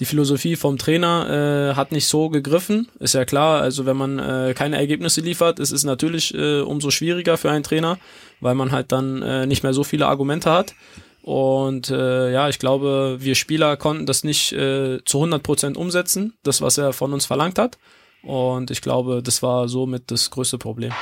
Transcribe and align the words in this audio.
die 0.00 0.06
Philosophie 0.06 0.56
vom 0.56 0.78
Trainer 0.78 1.70
äh, 1.70 1.76
hat 1.76 1.92
nicht 1.92 2.08
so 2.08 2.30
gegriffen. 2.30 2.88
Ist 2.98 3.14
ja 3.14 3.26
klar, 3.26 3.60
also 3.60 3.84
wenn 3.84 3.96
man 3.96 4.18
äh, 4.18 4.54
keine 4.56 4.78
Ergebnisse 4.78 5.20
liefert, 5.20 5.58
ist 5.58 5.72
es 5.72 5.84
natürlich 5.84 6.34
äh, 6.34 6.60
umso 6.60 6.90
schwieriger 6.90 7.36
für 7.36 7.50
einen 7.50 7.62
Trainer, 7.62 7.98
weil 8.40 8.54
man 8.54 8.72
halt 8.72 8.92
dann 8.92 9.22
äh, 9.22 9.46
nicht 9.46 9.62
mehr 9.62 9.74
so 9.74 9.84
viele 9.84 10.06
Argumente 10.06 10.50
hat. 10.50 10.74
Und 11.22 11.90
äh, 11.90 12.32
ja, 12.32 12.48
ich 12.48 12.58
glaube, 12.58 13.18
wir 13.20 13.34
Spieler 13.34 13.76
konnten 13.76 14.06
das 14.06 14.24
nicht 14.24 14.52
äh, 14.52 15.04
zu 15.04 15.18
100 15.18 15.42
Prozent 15.42 15.76
umsetzen, 15.76 16.32
das, 16.42 16.62
was 16.62 16.78
er 16.78 16.94
von 16.94 17.12
uns 17.12 17.26
verlangt 17.26 17.58
hat. 17.58 17.76
Und 18.22 18.70
ich 18.70 18.80
glaube, 18.80 19.22
das 19.22 19.42
war 19.42 19.68
somit 19.68 20.10
das 20.10 20.30
größte 20.30 20.56
Problem. 20.56 20.92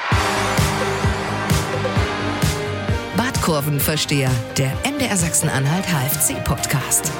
Badkurvenversteher, 3.17 4.30
der 4.57 4.73
MDR 4.85 5.17
Sachsen-Anhalt 5.17 5.85
HFC-Podcast. 5.87 7.12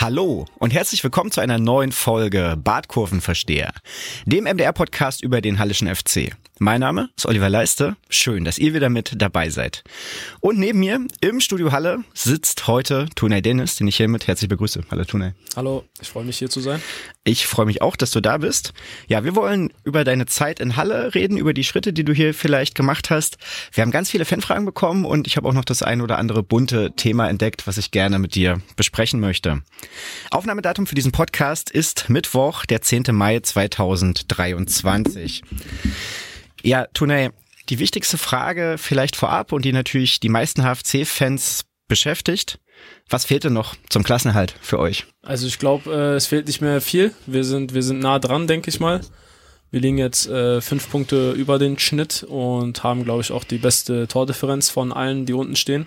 Hallo 0.00 0.46
und 0.58 0.72
herzlich 0.72 1.04
willkommen 1.04 1.30
zu 1.30 1.42
einer 1.42 1.58
neuen 1.58 1.92
Folge 1.92 2.56
Badkurvenversteher, 2.56 3.74
dem 4.24 4.44
MDR-Podcast 4.44 5.22
über 5.22 5.42
den 5.42 5.58
Hallischen 5.58 5.94
FC. 5.94 6.34
Mein 6.62 6.80
Name 6.80 7.08
ist 7.16 7.24
Oliver 7.24 7.48
Leiste. 7.48 7.96
Schön, 8.10 8.44
dass 8.44 8.58
ihr 8.58 8.74
wieder 8.74 8.90
mit 8.90 9.14
dabei 9.16 9.48
seid. 9.48 9.82
Und 10.40 10.58
neben 10.58 10.80
mir 10.80 11.00
im 11.22 11.40
Studio 11.40 11.72
Halle 11.72 12.04
sitzt 12.12 12.66
heute 12.66 13.08
Tunay 13.14 13.40
Dennis, 13.40 13.76
den 13.76 13.88
ich 13.88 13.96
hiermit 13.96 14.26
herzlich 14.26 14.50
begrüße. 14.50 14.82
Hallo 14.90 15.04
Tunay. 15.04 15.32
Hallo, 15.56 15.86
ich 16.02 16.10
freue 16.10 16.24
mich 16.24 16.36
hier 16.36 16.50
zu 16.50 16.60
sein. 16.60 16.82
Ich 17.24 17.46
freue 17.46 17.64
mich 17.64 17.80
auch, 17.80 17.96
dass 17.96 18.10
du 18.10 18.20
da 18.20 18.36
bist. 18.36 18.74
Ja, 19.08 19.24
wir 19.24 19.34
wollen 19.36 19.72
über 19.84 20.04
deine 20.04 20.26
Zeit 20.26 20.60
in 20.60 20.76
Halle 20.76 21.14
reden, 21.14 21.38
über 21.38 21.54
die 21.54 21.64
Schritte, 21.64 21.94
die 21.94 22.04
du 22.04 22.12
hier 22.12 22.34
vielleicht 22.34 22.74
gemacht 22.74 23.08
hast. 23.08 23.38
Wir 23.72 23.80
haben 23.80 23.90
ganz 23.90 24.10
viele 24.10 24.26
Fanfragen 24.26 24.66
bekommen 24.66 25.06
und 25.06 25.26
ich 25.26 25.38
habe 25.38 25.48
auch 25.48 25.54
noch 25.54 25.64
das 25.64 25.82
ein 25.82 26.02
oder 26.02 26.18
andere 26.18 26.42
bunte 26.42 26.92
Thema 26.94 27.30
entdeckt, 27.30 27.66
was 27.66 27.78
ich 27.78 27.90
gerne 27.90 28.18
mit 28.18 28.34
dir 28.34 28.60
besprechen 28.76 29.18
möchte. 29.18 29.62
Aufnahmedatum 30.30 30.86
für 30.86 30.94
diesen 30.94 31.12
Podcast 31.12 31.70
ist 31.70 32.10
Mittwoch, 32.10 32.66
der 32.66 32.82
10. 32.82 33.04
Mai 33.12 33.40
2023. 33.40 35.42
Ja, 36.62 36.86
Tunay, 36.92 37.30
die 37.68 37.78
wichtigste 37.78 38.18
Frage 38.18 38.76
vielleicht 38.78 39.16
vorab 39.16 39.52
und 39.52 39.64
die 39.64 39.72
natürlich 39.72 40.20
die 40.20 40.28
meisten 40.28 40.62
HFC-Fans 40.62 41.64
beschäftigt. 41.88 42.58
Was 43.08 43.24
fehlte 43.26 43.50
noch 43.50 43.74
zum 43.88 44.02
Klassenerhalt 44.02 44.54
für 44.60 44.78
euch? 44.78 45.06
Also 45.22 45.46
ich 45.46 45.58
glaube, 45.58 45.92
äh, 45.92 46.14
es 46.16 46.26
fehlt 46.26 46.46
nicht 46.46 46.60
mehr 46.60 46.80
viel. 46.80 47.12
Wir 47.26 47.44
sind, 47.44 47.74
wir 47.74 47.82
sind 47.82 48.00
nah 48.00 48.18
dran, 48.18 48.46
denke 48.46 48.70
ich 48.70 48.80
mal. 48.80 49.00
Wir 49.70 49.80
liegen 49.80 49.98
jetzt 49.98 50.28
äh, 50.28 50.60
fünf 50.60 50.90
Punkte 50.90 51.32
über 51.32 51.58
den 51.58 51.78
Schnitt 51.78 52.24
und 52.24 52.82
haben, 52.82 53.04
glaube 53.04 53.20
ich, 53.20 53.30
auch 53.30 53.44
die 53.44 53.58
beste 53.58 54.08
Tordifferenz 54.08 54.70
von 54.70 54.92
allen, 54.92 55.26
die 55.26 55.32
unten 55.32 55.56
stehen. 55.56 55.86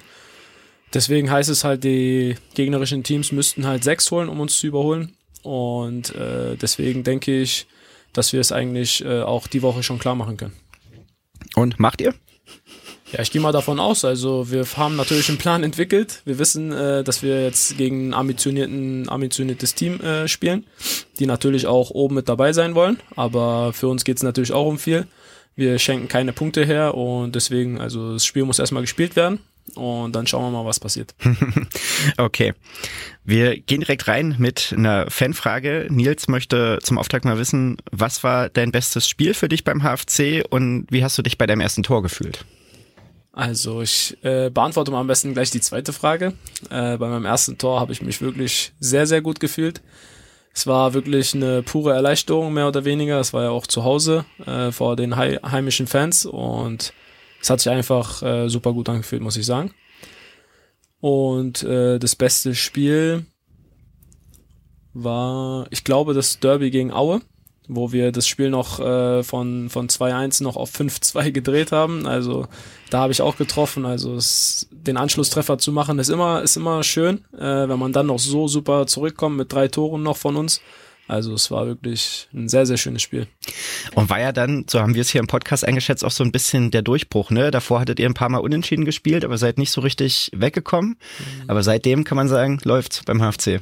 Deswegen 0.94 1.32
heißt 1.32 1.50
es 1.50 1.64
halt, 1.64 1.84
die 1.84 2.36
gegnerischen 2.54 3.04
Teams 3.04 3.32
müssten 3.32 3.66
halt 3.66 3.84
sechs 3.84 4.10
holen, 4.12 4.30
um 4.30 4.40
uns 4.40 4.60
zu 4.60 4.68
überholen. 4.68 5.16
Und 5.42 6.16
äh, 6.16 6.56
deswegen 6.56 7.04
denke 7.04 7.42
ich, 7.42 7.66
dass 8.14 8.32
wir 8.32 8.40
es 8.40 8.52
eigentlich 8.52 9.04
äh, 9.04 9.22
auch 9.22 9.48
die 9.48 9.64
Woche 9.64 9.84
schon 9.84 10.00
klar 10.00 10.16
machen 10.16 10.38
können. 10.38 10.54
Und 11.56 11.80
macht 11.80 12.02
ihr? 12.02 12.14
Ja, 13.12 13.22
ich 13.22 13.32
gehe 13.32 13.42
mal 13.42 13.52
davon 13.52 13.80
aus. 13.80 14.06
Also 14.06 14.50
wir 14.50 14.66
haben 14.76 14.96
natürlich 14.96 15.30
einen 15.30 15.38
Plan 15.38 15.64
entwickelt. 15.64 16.24
Wir 16.26 16.40
wissen, 16.40 16.72
äh, 16.72 17.04
dass 17.04 17.22
wir 17.22 17.44
jetzt 17.44 17.78
gegen 17.78 18.10
ein 18.10 18.14
ambitionierten, 18.16 19.08
ambitioniertes 19.08 19.76
Team 19.76 20.02
äh, 20.02 20.28
spielen, 20.28 20.66
die 21.20 21.28
natürlich 21.28 21.68
auch 21.68 21.92
oben 21.92 22.16
mit 22.16 22.28
dabei 22.28 22.54
sein 22.54 22.74
wollen. 22.74 23.00
Aber 23.16 23.72
für 23.72 23.88
uns 23.88 24.04
geht 24.04 24.18
es 24.18 24.24
natürlich 24.24 24.52
auch 24.52 24.66
um 24.66 24.80
viel. 24.80 25.06
Wir 25.56 25.78
schenken 25.78 26.08
keine 26.08 26.34
Punkte 26.34 26.66
her 26.66 26.96
und 26.96 27.36
deswegen, 27.36 27.80
also 27.80 28.14
das 28.14 28.26
Spiel 28.26 28.46
muss 28.46 28.58
erstmal 28.58 28.82
gespielt 28.82 29.16
werden 29.16 29.40
und 29.76 30.14
dann 30.14 30.28
schauen 30.28 30.44
wir 30.44 30.52
mal, 30.52 30.66
was 30.66 30.80
passiert. 30.80 31.16
okay. 32.18 32.54
Wir 33.24 33.58
gehen 33.58 33.82
direkt 33.82 34.08
rein 34.08 34.36
mit 34.38 34.74
einer 34.76 35.10
Fanfrage. 35.10 35.88
Nils 35.90 36.28
möchte 36.28 36.80
zum 36.82 36.98
Auftakt 36.98 37.26
mal 37.26 37.38
wissen, 37.38 37.78
was 37.92 38.24
war 38.24 38.50
dein 38.50 38.72
bestes 38.72 39.08
Spiel 39.08 39.34
für 39.34 39.50
dich 39.50 39.64
beim 39.64 39.82
HFC 39.82 40.44
und 40.50 40.88
wie 40.90 41.04
hast 41.04 41.18
du 41.18 41.22
dich 41.22 41.38
bei 41.38 41.48
deinem 41.48 41.62
ersten 41.62 41.84
Tor 41.84 42.04
gefühlt? 42.04 42.46
Also 43.32 43.82
ich 43.82 44.16
äh, 44.24 44.52
beantworte 44.52 44.92
mal 44.92 45.00
am 45.00 45.08
besten 45.08 45.34
gleich 45.34 45.50
die 45.50 45.62
zweite 45.62 45.92
Frage. 45.92 46.34
Äh, 46.70 46.98
bei 46.98 47.08
meinem 47.08 47.26
ersten 47.26 47.58
Tor 47.58 47.80
habe 47.80 47.92
ich 47.92 48.02
mich 48.02 48.22
wirklich 48.22 48.74
sehr, 48.80 49.08
sehr 49.08 49.22
gut 49.22 49.40
gefühlt. 49.40 49.82
Es 50.54 50.68
war 50.68 50.94
wirklich 50.94 51.34
eine 51.34 51.64
pure 51.64 51.94
Erleichterung, 51.94 52.54
mehr 52.54 52.68
oder 52.68 52.86
weniger. 52.86 53.20
Es 53.20 53.34
war 53.34 53.44
ja 53.44 53.50
auch 53.50 53.66
zu 53.66 53.84
Hause 53.84 54.26
äh, 54.46 54.72
vor 54.72 54.96
den 54.96 55.16
heimischen 55.16 55.88
Fans 55.88 56.28
und 56.28 56.94
es 57.44 57.50
hat 57.50 57.60
sich 57.60 57.72
einfach 57.72 58.24
äh, 58.24 58.48
super 58.48 58.72
gut 58.72 58.88
angefühlt, 58.88 59.22
muss 59.22 59.36
ich 59.36 59.46
sagen. 59.46 59.72
Und 61.02 61.62
äh, 61.64 62.00
das 62.00 62.16
beste 62.16 62.56
Spiel 62.56 63.26
war, 64.94 65.68
ich 65.70 65.84
glaube, 65.84 66.14
das 66.14 66.40
Derby 66.40 66.72
gegen 66.72 66.94
Aue, 66.94 67.22
wo 67.68 67.92
wir 67.92 68.14
das 68.14 68.28
Spiel 68.28 68.50
noch 68.50 68.80
äh, 68.80 69.24
von, 69.24 69.70
von 69.70 69.90
2-1 69.90 70.42
noch 70.42 70.56
auf 70.56 70.74
5-2 70.74 71.32
gedreht 71.32 71.74
haben. 71.74 72.08
Also 72.08 72.48
da 72.90 73.02
habe 73.02 73.12
ich 73.12 73.22
auch 73.22 73.36
getroffen. 73.36 73.86
Also 73.86 74.16
es, 74.16 74.70
den 74.72 74.96
Anschlusstreffer 74.96 75.58
zu 75.58 75.74
machen, 75.74 76.00
ist 76.00 76.10
immer, 76.10 76.44
ist 76.44 76.56
immer 76.56 76.82
schön, 76.84 77.26
äh, 77.34 77.68
wenn 77.68 77.80
man 77.80 77.92
dann 77.92 78.08
noch 78.08 78.20
so 78.20 78.48
super 78.48 78.88
zurückkommt 78.88 79.36
mit 79.36 79.52
drei 79.52 79.68
Toren 79.68 80.02
noch 80.02 80.16
von 80.16 80.38
uns. 80.38 80.62
Also 81.08 81.34
es 81.34 81.52
war 81.52 81.68
wirklich 81.68 82.30
ein 82.34 82.48
sehr, 82.48 82.66
sehr 82.66 82.78
schönes 82.78 83.02
Spiel. 83.02 83.28
Und 83.94 84.10
war 84.10 84.20
ja 84.20 84.32
dann, 84.32 84.66
so 84.70 84.80
haben 84.80 84.96
wir 84.96 85.02
es 85.02 85.10
hier 85.10 85.20
im 85.20 85.28
Podcast 85.28 85.66
eingeschätzt, 85.66 86.06
auch 86.06 86.12
so 86.12 86.24
ein 86.24 86.32
bisschen 86.32 86.72
der 86.72 86.82
Durchbruch, 86.82 87.30
ne? 87.30 87.52
Davor 87.52 87.82
hattet 87.82 88.00
ihr 88.00 88.08
ein 88.08 88.14
paar 88.14 88.30
Mal 88.30 88.40
unentschieden 88.40 88.86
gespielt, 88.86 89.26
aber 89.26 89.38
seid 89.38 89.58
nicht 89.58 89.72
so 89.72 89.82
richtig 89.82 90.32
weggekommen. 90.34 90.92
Mhm. 90.92 91.50
Aber 91.50 91.62
seitdem 91.62 92.04
kann 92.06 92.16
man 92.16 92.30
sagen, 92.30 92.60
läuft's 92.64 93.04
beim 93.04 93.22
HFC. 93.22 93.62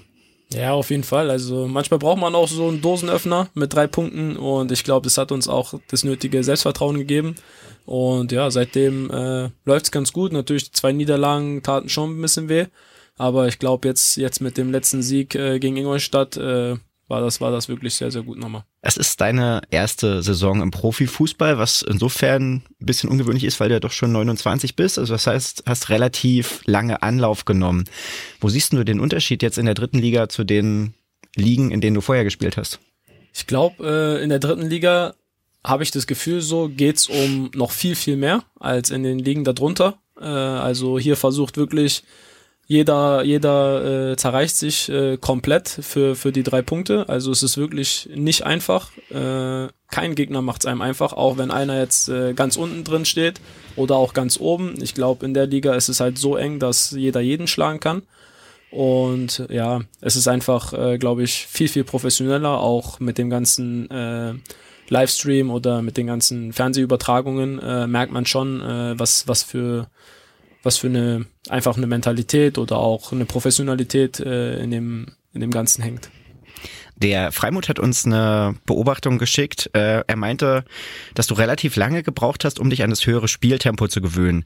Ja, 0.54 0.74
auf 0.74 0.90
jeden 0.90 1.04
Fall. 1.04 1.30
Also 1.30 1.68
manchmal 1.68 2.00
braucht 2.00 2.20
man 2.20 2.36
auch 2.36 2.48
so 2.48 2.68
einen 2.68 2.82
Dosenöffner 2.82 3.50
mit 3.54 3.74
drei 3.74 3.88
Punkten 3.88 4.36
und 4.36 4.72
ich 4.72 4.84
glaube, 4.84 5.06
das 5.06 5.18
hat 5.18 5.32
uns 5.32 5.48
auch 5.48 5.76
das 5.88 6.04
nötige 6.04 6.44
Selbstvertrauen 6.44 6.98
gegeben. 6.98 7.36
Und 7.86 8.32
ja, 8.32 8.52
seitdem 8.52 9.10
äh, 9.10 9.50
läuft's 9.66 9.92
ganz 9.92 10.14
gut. 10.14 10.34
Natürlich 10.34 10.72
zwei 10.74 10.92
Niederlagen 10.92 11.64
taten 11.64 11.90
schon 11.90 12.18
ein 12.18 12.22
bisschen 12.22 12.50
weh, 12.50 12.66
aber 13.18 13.48
ich 13.48 13.60
glaube 13.60 13.88
jetzt 13.88 14.18
jetzt 14.18 14.42
mit 14.42 14.58
dem 14.58 14.72
letzten 14.72 15.02
Sieg 15.02 15.36
äh, 15.36 15.58
gegen 15.58 15.78
Ingolstadt 15.78 16.38
äh, 16.38 16.76
war 17.12 17.20
das, 17.20 17.42
war 17.42 17.52
das 17.52 17.68
wirklich 17.68 17.94
sehr, 17.94 18.10
sehr 18.10 18.24
gut 18.24 18.40
nochmal. 18.40 18.64
Es 18.82 18.96
ist 18.96 19.20
deine 19.20 19.62
erste 19.70 20.24
Saison 20.24 20.62
im 20.62 20.72
Profifußball, 20.72 21.58
was 21.58 21.82
insofern 21.82 22.64
ein 22.80 22.86
bisschen 22.86 23.10
ungewöhnlich 23.10 23.44
ist, 23.44 23.60
weil 23.60 23.68
du 23.68 23.76
ja 23.76 23.80
doch 23.82 23.92
schon 23.92 24.14
29 24.14 24.78
bist. 24.78 24.98
Also 24.98 25.14
das 25.14 25.28
heißt, 25.28 25.64
hast 25.68 25.90
relativ 25.90 26.62
lange 26.66 27.04
Anlauf 27.04 27.44
genommen. 27.44 27.84
Wo 28.40 28.48
siehst 28.48 28.72
du 28.72 28.86
den 28.86 29.02
Unterschied 29.02 29.44
jetzt 29.44 29.58
in 29.58 29.66
der 29.66 29.76
dritten 29.76 30.00
Liga 30.00 30.30
zu 30.30 30.46
den 30.46 30.94
Ligen, 31.36 31.72
in 31.72 31.82
denen 31.82 31.96
du 31.96 32.02
vorher 32.02 32.24
gespielt 32.24 32.56
hast? 32.56 32.80
Ich 33.34 33.46
glaube, 33.46 33.86
äh, 33.86 34.24
in 34.24 34.30
der 34.30 34.40
dritten 34.40 34.68
Liga 34.68 35.14
habe 35.66 35.84
ich 35.84 35.92
das 35.92 36.08
Gefühl, 36.08 36.40
so 36.40 36.70
geht's 36.70 37.08
um 37.08 37.52
noch 37.54 37.72
viel, 37.72 37.96
viel 37.96 38.16
mehr 38.16 38.46
als 38.58 38.90
in 38.90 39.04
den 39.04 39.20
Ligen 39.20 39.44
darunter. 39.44 40.00
Äh, 40.18 40.24
also 40.26 40.98
hier 40.98 41.18
versucht 41.18 41.58
wirklich 41.58 42.04
jeder, 42.72 43.22
jeder 43.24 44.12
äh, 44.12 44.16
zerreicht 44.16 44.56
sich 44.56 44.88
äh, 44.88 45.18
komplett 45.18 45.68
für, 45.68 46.16
für 46.16 46.32
die 46.32 46.42
drei 46.42 46.62
Punkte. 46.62 47.10
Also 47.10 47.30
es 47.30 47.44
ist 47.44 47.58
wirklich 47.58 48.10
nicht 48.16 48.46
einfach. 48.46 48.92
Äh, 49.10 49.68
kein 49.90 50.16
Gegner 50.16 50.42
macht 50.42 50.62
es 50.62 50.68
einem 50.68 50.82
einfach, 50.82 51.12
auch 51.12 51.38
wenn 51.38 51.52
einer 51.52 51.78
jetzt 51.78 52.08
äh, 52.08 52.34
ganz 52.34 52.56
unten 52.56 52.86
drin 52.86 53.04
steht 53.04 53.42
oder 53.76 53.98
auch 53.98 54.14
ganz 54.14 54.40
oben. 54.40 54.76
Ich 54.82 54.94
glaube, 54.94 55.26
in 55.26 55.34
der 55.34 55.48
Liga 55.48 55.74
ist 55.74 55.90
es 55.90 56.00
halt 56.00 56.18
so 56.18 56.38
eng, 56.38 56.60
dass 56.60 56.92
jeder 56.92 57.20
jeden 57.20 57.48
schlagen 57.48 57.82
kann. 57.82 58.04
Und 58.72 59.46
ja, 59.50 59.82
es 60.00 60.16
ist 60.16 60.30
einfach, 60.30 60.72
äh, 60.72 60.98
glaube 60.98 61.24
ich, 61.24 61.48
viel, 61.48 61.68
viel 61.68 61.84
professioneller, 61.84 62.62
auch 62.62 63.02
mit 63.02 63.18
dem 63.18 63.30
ganzen 63.30 63.92
äh, 63.92 64.34
Livestream 64.88 65.52
oder 65.52 65.82
mit 65.82 65.98
den 65.98 66.08
ganzen 66.08 66.54
Fernsehübertragungen 66.54 67.60
äh, 67.60 67.86
merkt 67.86 68.14
man 68.14 68.26
schon, 68.26 68.62
äh, 68.62 68.98
was, 68.98 69.28
was 69.28 69.44
für 69.44 69.90
was 70.64 70.78
für 70.78 70.88
eine 70.88 71.26
einfach 71.50 71.78
eine 71.78 71.88
Mentalität 71.88 72.58
oder 72.58 72.78
auch 72.78 73.12
eine 73.12 73.26
Professionalität 73.26 74.20
äh, 74.20 74.62
in 74.62 74.72
dem 74.72 75.08
in 75.34 75.42
dem 75.42 75.52
Ganzen 75.52 75.82
hängt. 75.82 76.10
Der 77.02 77.32
Freimut 77.32 77.68
hat 77.68 77.80
uns 77.80 78.06
eine 78.06 78.56
Beobachtung 78.68 79.18
geschickt. 79.18 79.72
Äh, 79.74 80.04
er 80.06 80.16
meinte, 80.16 80.64
dass 81.16 81.26
du 81.26 81.34
relativ 81.34 81.76
lange 81.76 82.04
gebraucht 82.04 82.46
hast, 82.46 82.60
um 82.60 82.70
dich 82.70 82.84
an 82.84 82.92
das 82.92 83.08
höhere 83.08 83.28
Spieltempo 83.28 83.88
zu 83.88 84.02
gewöhnen. 84.02 84.46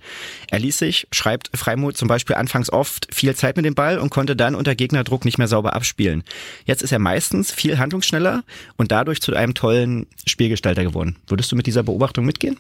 Er 0.50 0.60
ließ 0.60 0.78
sich, 0.78 1.06
schreibt 1.12 1.50
Freimut 1.54 1.98
zum 1.98 2.08
Beispiel 2.08 2.38
anfangs 2.38 2.72
oft 2.72 3.14
viel 3.14 3.36
Zeit 3.36 3.58
mit 3.58 3.66
dem 3.66 3.76
Ball 3.76 4.00
und 4.00 4.10
konnte 4.10 4.38
dann 4.38 4.56
unter 4.56 4.74
Gegnerdruck 4.74 5.26
nicht 5.26 5.38
mehr 5.38 5.50
sauber 5.50 5.74
abspielen. 5.74 6.24
Jetzt 6.64 6.82
ist 6.82 6.94
er 6.94 7.00
meistens 7.00 7.52
viel 7.52 7.78
handlungsschneller 7.78 8.46
und 8.78 8.90
dadurch 8.94 9.22
zu 9.22 9.36
einem 9.36 9.54
tollen 9.54 10.08
Spielgestalter 10.26 10.86
geworden. 10.86 11.18
Würdest 11.28 11.52
du 11.52 11.58
mit 11.58 11.68
dieser 11.68 11.84
Beobachtung 11.84 12.26
mitgehen? 12.26 12.58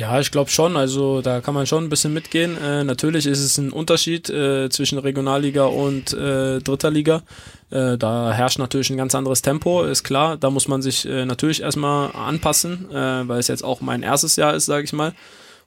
Ja, 0.00 0.18
ich 0.18 0.30
glaube 0.30 0.48
schon. 0.48 0.78
Also 0.78 1.20
da 1.20 1.42
kann 1.42 1.52
man 1.52 1.66
schon 1.66 1.84
ein 1.84 1.90
bisschen 1.90 2.14
mitgehen. 2.14 2.56
Äh, 2.56 2.84
natürlich 2.84 3.26
ist 3.26 3.40
es 3.40 3.58
ein 3.58 3.70
Unterschied 3.70 4.30
äh, 4.30 4.70
zwischen 4.70 4.98
Regionalliga 4.98 5.66
und 5.66 6.14
äh, 6.14 6.58
dritter 6.60 6.90
Liga. 6.90 7.22
Äh, 7.68 7.98
da 7.98 8.32
herrscht 8.32 8.58
natürlich 8.58 8.88
ein 8.88 8.96
ganz 8.96 9.14
anderes 9.14 9.42
Tempo, 9.42 9.82
ist 9.82 10.02
klar. 10.02 10.38
Da 10.38 10.48
muss 10.48 10.68
man 10.68 10.80
sich 10.80 11.06
äh, 11.06 11.26
natürlich 11.26 11.60
erstmal 11.60 12.12
anpassen, 12.12 12.90
äh, 12.90 13.28
weil 13.28 13.40
es 13.40 13.48
jetzt 13.48 13.62
auch 13.62 13.82
mein 13.82 14.02
erstes 14.02 14.36
Jahr 14.36 14.54
ist, 14.54 14.64
sage 14.64 14.84
ich 14.84 14.94
mal. 14.94 15.12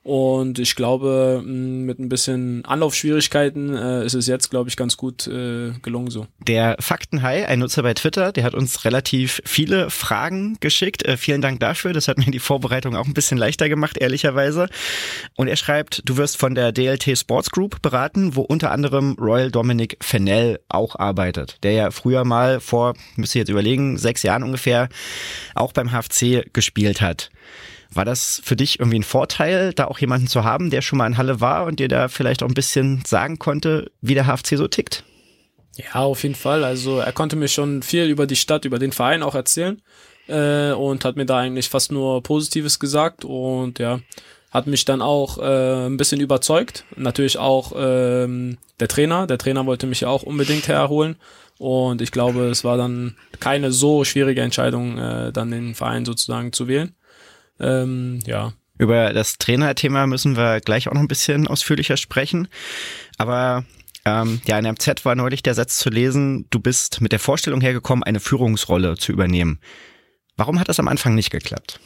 Und 0.03 0.59
ich 0.59 0.75
glaube, 0.75 1.41
mit 1.45 1.97
ein 1.97 2.09
bisschen 2.09 2.65
Anlaufschwierigkeiten 2.65 3.73
äh, 3.73 4.05
ist 4.05 4.13
es 4.13 4.27
jetzt, 4.27 4.49
glaube 4.49 4.69
ich, 4.69 4.75
ganz 4.75 4.97
gut 4.97 5.27
äh, 5.27 5.71
gelungen 5.81 6.09
so. 6.09 6.27
Der 6.45 6.75
Faktenhai, 6.81 7.47
ein 7.47 7.59
Nutzer 7.59 7.83
bei 7.83 7.93
Twitter, 7.93 8.33
der 8.33 8.43
hat 8.43 8.53
uns 8.53 8.83
relativ 8.83 9.41
viele 9.45 9.89
Fragen 9.89 10.57
geschickt. 10.59 11.05
Äh, 11.05 11.15
vielen 11.15 11.41
Dank 11.41 11.61
dafür. 11.61 11.93
Das 11.93 12.09
hat 12.09 12.17
mir 12.17 12.29
die 12.31 12.39
Vorbereitung 12.39 12.97
auch 12.97 13.05
ein 13.05 13.13
bisschen 13.13 13.37
leichter 13.37 13.69
gemacht, 13.69 13.97
ehrlicherweise. 13.97 14.67
Und 15.37 15.47
er 15.47 15.55
schreibt, 15.55 16.01
du 16.03 16.17
wirst 16.17 16.35
von 16.35 16.53
der 16.53 16.73
DLT 16.73 17.17
Sports 17.17 17.49
Group 17.49 17.81
beraten, 17.81 18.35
wo 18.35 18.41
unter 18.41 18.71
anderem 18.71 19.15
Royal 19.17 19.51
Dominic 19.51 19.95
Fennell 20.01 20.59
auch 20.67 20.97
arbeitet, 20.99 21.59
der 21.63 21.71
ja 21.71 21.91
früher 21.91 22.25
mal 22.25 22.59
vor, 22.59 22.93
müsste 23.15 23.39
ich 23.39 23.43
jetzt 23.43 23.49
überlegen, 23.49 23.97
sechs 23.97 24.21
Jahren 24.23 24.43
ungefähr 24.43 24.89
auch 25.55 25.71
beim 25.71 25.91
HFC 25.91 26.51
gespielt 26.51 26.99
hat. 26.99 27.29
War 27.93 28.05
das 28.05 28.41
für 28.43 28.55
dich 28.55 28.79
irgendwie 28.79 28.99
ein 28.99 29.03
Vorteil, 29.03 29.73
da 29.73 29.85
auch 29.85 29.99
jemanden 29.99 30.27
zu 30.27 30.43
haben, 30.43 30.69
der 30.69 30.81
schon 30.81 30.97
mal 30.97 31.07
in 31.07 31.17
Halle 31.17 31.41
war 31.41 31.65
und 31.65 31.79
dir 31.79 31.87
da 31.87 32.07
vielleicht 32.07 32.43
auch 32.43 32.47
ein 32.47 32.53
bisschen 32.53 33.03
sagen 33.05 33.39
konnte, 33.39 33.91
wie 34.01 34.15
der 34.15 34.25
HFC 34.25 34.57
so 34.57 34.67
tickt? 34.67 35.03
Ja, 35.75 36.01
auf 36.01 36.23
jeden 36.23 36.35
Fall. 36.35 36.63
Also 36.63 36.99
er 36.99 37.13
konnte 37.13 37.35
mir 37.35 37.47
schon 37.47 37.81
viel 37.81 38.05
über 38.05 38.27
die 38.27 38.35
Stadt, 38.35 38.65
über 38.65 38.79
den 38.79 38.91
Verein 38.91 39.23
auch 39.23 39.35
erzählen 39.35 39.81
äh, 40.27 40.71
und 40.71 41.03
hat 41.05 41.15
mir 41.15 41.25
da 41.25 41.39
eigentlich 41.39 41.69
fast 41.69 41.91
nur 41.91 42.21
Positives 42.21 42.79
gesagt 42.79 43.25
und 43.25 43.79
ja, 43.79 43.99
hat 44.51 44.67
mich 44.67 44.85
dann 44.85 45.01
auch 45.01 45.39
äh, 45.39 45.87
ein 45.87 45.97
bisschen 45.97 46.21
überzeugt. 46.21 46.85
Natürlich 46.95 47.39
auch 47.39 47.73
ähm, 47.75 48.57
der 48.79 48.87
Trainer. 48.87 49.25
Der 49.25 49.39
Trainer 49.39 49.65
wollte 49.65 49.87
mich 49.87 50.01
ja 50.01 50.09
auch 50.09 50.23
unbedingt 50.23 50.67
herholen. 50.67 51.15
Und 51.57 52.01
ich 52.01 52.11
glaube, 52.11 52.49
es 52.49 52.63
war 52.63 52.77
dann 52.77 53.15
keine 53.39 53.71
so 53.71 54.03
schwierige 54.03 54.41
Entscheidung, 54.41 54.97
äh, 54.97 55.31
dann 55.31 55.49
den 55.49 55.73
Verein 55.73 56.05
sozusagen 56.05 56.53
zu 56.53 56.67
wählen. 56.67 56.93
Ähm, 57.59 58.19
ja. 58.25 58.53
Über 58.77 59.13
das 59.13 59.37
Trainerthema 59.37 60.07
müssen 60.07 60.35
wir 60.35 60.59
gleich 60.59 60.87
auch 60.87 60.93
noch 60.93 61.01
ein 61.01 61.07
bisschen 61.07 61.47
ausführlicher 61.47 61.97
sprechen. 61.97 62.47
Aber 63.17 63.65
ähm, 64.05 64.41
ja, 64.45 64.59
in 64.59 64.65
MZ 64.65 65.05
war 65.05 65.15
neulich 65.15 65.43
der 65.43 65.53
Satz 65.53 65.77
zu 65.77 65.89
lesen, 65.89 66.47
du 66.49 66.59
bist 66.59 66.99
mit 66.99 67.11
der 67.11 67.19
Vorstellung 67.19 67.61
hergekommen, 67.61 68.03
eine 68.03 68.19
Führungsrolle 68.19 68.97
zu 68.97 69.11
übernehmen. 69.11 69.59
Warum 70.35 70.59
hat 70.59 70.67
das 70.67 70.79
am 70.79 70.87
Anfang 70.87 71.15
nicht 71.15 71.29
geklappt? 71.29 71.79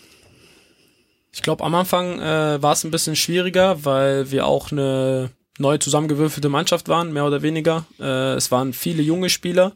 Ich 1.31 1.41
glaube, 1.43 1.63
am 1.63 1.75
Anfang 1.75 2.19
äh, 2.19 2.61
war 2.61 2.73
es 2.73 2.83
ein 2.83 2.91
bisschen 2.91 3.15
schwieriger, 3.15 3.85
weil 3.85 4.31
wir 4.31 4.47
auch 4.47 4.71
eine 4.71 5.29
neu 5.59 5.77
zusammengewürfelte 5.77 6.49
Mannschaft 6.49 6.87
waren, 6.87 7.13
mehr 7.13 7.25
oder 7.25 7.41
weniger. 7.41 7.85
Äh, 7.99 8.33
es 8.33 8.51
waren 8.51 8.73
viele 8.73 9.03
junge 9.03 9.29
Spieler, 9.29 9.73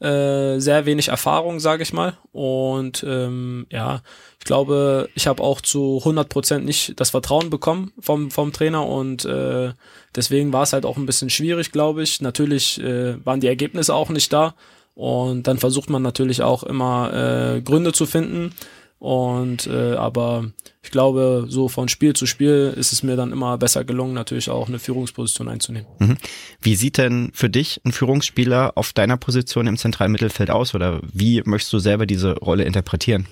äh, 0.00 0.58
sehr 0.60 0.86
wenig 0.86 1.08
Erfahrung, 1.08 1.60
sage 1.60 1.82
ich 1.82 1.92
mal. 1.92 2.16
Und 2.32 3.04
ähm, 3.06 3.66
ja, 3.70 4.02
ich 4.38 4.44
glaube, 4.44 5.08
ich 5.14 5.26
habe 5.26 5.42
auch 5.42 5.60
zu 5.60 5.98
100 5.98 6.28
Prozent 6.28 6.64
nicht 6.64 6.98
das 7.00 7.10
Vertrauen 7.10 7.50
bekommen 7.50 7.92
vom, 7.98 8.30
vom 8.30 8.52
Trainer 8.52 8.86
und 8.86 9.24
äh, 9.24 9.72
deswegen 10.14 10.52
war 10.52 10.62
es 10.62 10.72
halt 10.72 10.86
auch 10.86 10.96
ein 10.96 11.06
bisschen 11.06 11.30
schwierig, 11.30 11.72
glaube 11.72 12.02
ich. 12.02 12.20
Natürlich 12.20 12.80
äh, 12.80 13.24
waren 13.24 13.40
die 13.40 13.48
Ergebnisse 13.48 13.94
auch 13.94 14.10
nicht 14.10 14.32
da 14.32 14.54
und 14.94 15.46
dann 15.46 15.58
versucht 15.58 15.90
man 15.90 16.02
natürlich 16.02 16.42
auch 16.42 16.62
immer 16.62 17.12
äh, 17.56 17.60
Gründe 17.60 17.92
zu 17.92 18.06
finden. 18.06 18.52
Und 18.98 19.68
äh, 19.68 19.94
aber 19.94 20.50
ich 20.82 20.90
glaube, 20.90 21.46
so 21.48 21.68
von 21.68 21.88
Spiel 21.88 22.14
zu 22.14 22.26
Spiel 22.26 22.74
ist 22.76 22.92
es 22.92 23.04
mir 23.04 23.14
dann 23.14 23.30
immer 23.30 23.56
besser 23.56 23.84
gelungen, 23.84 24.12
natürlich 24.12 24.50
auch 24.50 24.68
eine 24.68 24.80
Führungsposition 24.80 25.48
einzunehmen. 25.48 25.86
Mhm. 26.00 26.16
Wie 26.60 26.74
sieht 26.74 26.98
denn 26.98 27.30
für 27.32 27.48
dich 27.48 27.80
ein 27.84 27.92
Führungsspieler 27.92 28.72
auf 28.74 28.92
deiner 28.92 29.16
Position 29.16 29.68
im 29.68 29.76
zentralen 29.76 30.10
Mittelfeld 30.10 30.50
aus 30.50 30.74
oder 30.74 31.00
wie 31.12 31.42
möchtest 31.44 31.72
du 31.72 31.78
selber 31.78 32.06
diese 32.06 32.38
Rolle 32.38 32.64
interpretieren? 32.64 33.28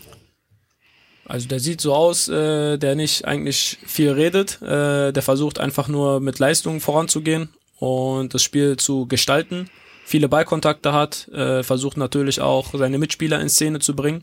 Also 1.24 1.48
der 1.48 1.58
sieht 1.58 1.80
so 1.80 1.92
aus, 1.92 2.28
äh, 2.28 2.78
der 2.78 2.94
nicht 2.94 3.24
eigentlich 3.24 3.78
viel 3.84 4.12
redet, 4.12 4.62
äh, 4.62 5.12
der 5.12 5.22
versucht 5.22 5.58
einfach 5.58 5.88
nur 5.88 6.20
mit 6.20 6.38
Leistungen 6.38 6.78
voranzugehen 6.78 7.48
und 7.80 8.32
das 8.32 8.44
Spiel 8.44 8.76
zu 8.76 9.06
gestalten, 9.06 9.68
viele 10.04 10.28
Ballkontakte 10.28 10.92
hat, 10.92 11.26
äh, 11.28 11.64
versucht 11.64 11.96
natürlich 11.96 12.40
auch 12.40 12.72
seine 12.74 12.98
Mitspieler 12.98 13.40
in 13.40 13.48
Szene 13.48 13.80
zu 13.80 13.96
bringen 13.96 14.22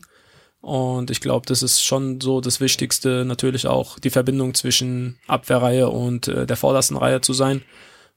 und 0.64 1.10
ich 1.10 1.20
glaube, 1.20 1.44
das 1.44 1.62
ist 1.62 1.84
schon 1.84 2.22
so 2.22 2.40
das 2.40 2.58
Wichtigste, 2.58 3.26
natürlich 3.26 3.66
auch 3.66 3.98
die 3.98 4.08
Verbindung 4.08 4.54
zwischen 4.54 5.18
Abwehrreihe 5.26 5.90
und 5.90 6.26
äh, 6.28 6.46
der 6.46 6.56
vordersten 6.56 6.96
Reihe 6.96 7.20
zu 7.20 7.34
sein. 7.34 7.62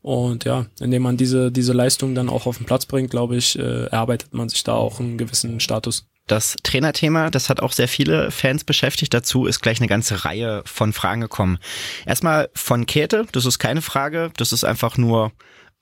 Und 0.02 0.46
ja, 0.46 0.66
indem 0.80 1.02
man 1.02 1.18
diese, 1.18 1.52
diese 1.52 1.74
Leistung 1.74 2.16
dann 2.16 2.30
auch 2.30 2.46
auf 2.46 2.56
den 2.56 2.66
Platz 2.66 2.86
bringt, 2.86 3.12
glaube 3.12 3.36
ich, 3.36 3.60
äh, 3.60 3.88
erarbeitet 3.88 4.34
man 4.34 4.48
sich 4.48 4.64
da 4.64 4.76
auch 4.76 5.02
einen 5.02 5.18
gewissen 5.18 5.60
Status. 5.60 6.08
Das 6.26 6.56
Trainerthema, 6.64 7.32
das 7.32 7.50
hat 7.50 7.60
auch 7.60 7.74
sehr 7.74 7.90
viele 7.90 8.32
Fans 8.32 8.64
beschäftigt. 8.64 9.14
Dazu 9.14 9.46
ist 9.46 9.60
gleich 9.60 9.82
eine 9.82 9.90
ganze 9.90 10.24
Reihe 10.24 10.62
von 10.64 10.94
Fragen 10.94 11.20
gekommen. 11.20 11.58
Erstmal 12.06 12.50
von 12.54 12.86
Käthe, 12.86 13.26
das 13.34 13.46
ist 13.46 13.60
keine 13.60 13.82
Frage, 13.82 14.32
das 14.38 14.54
ist 14.54 14.64
einfach 14.64 14.98
nur 14.98 15.34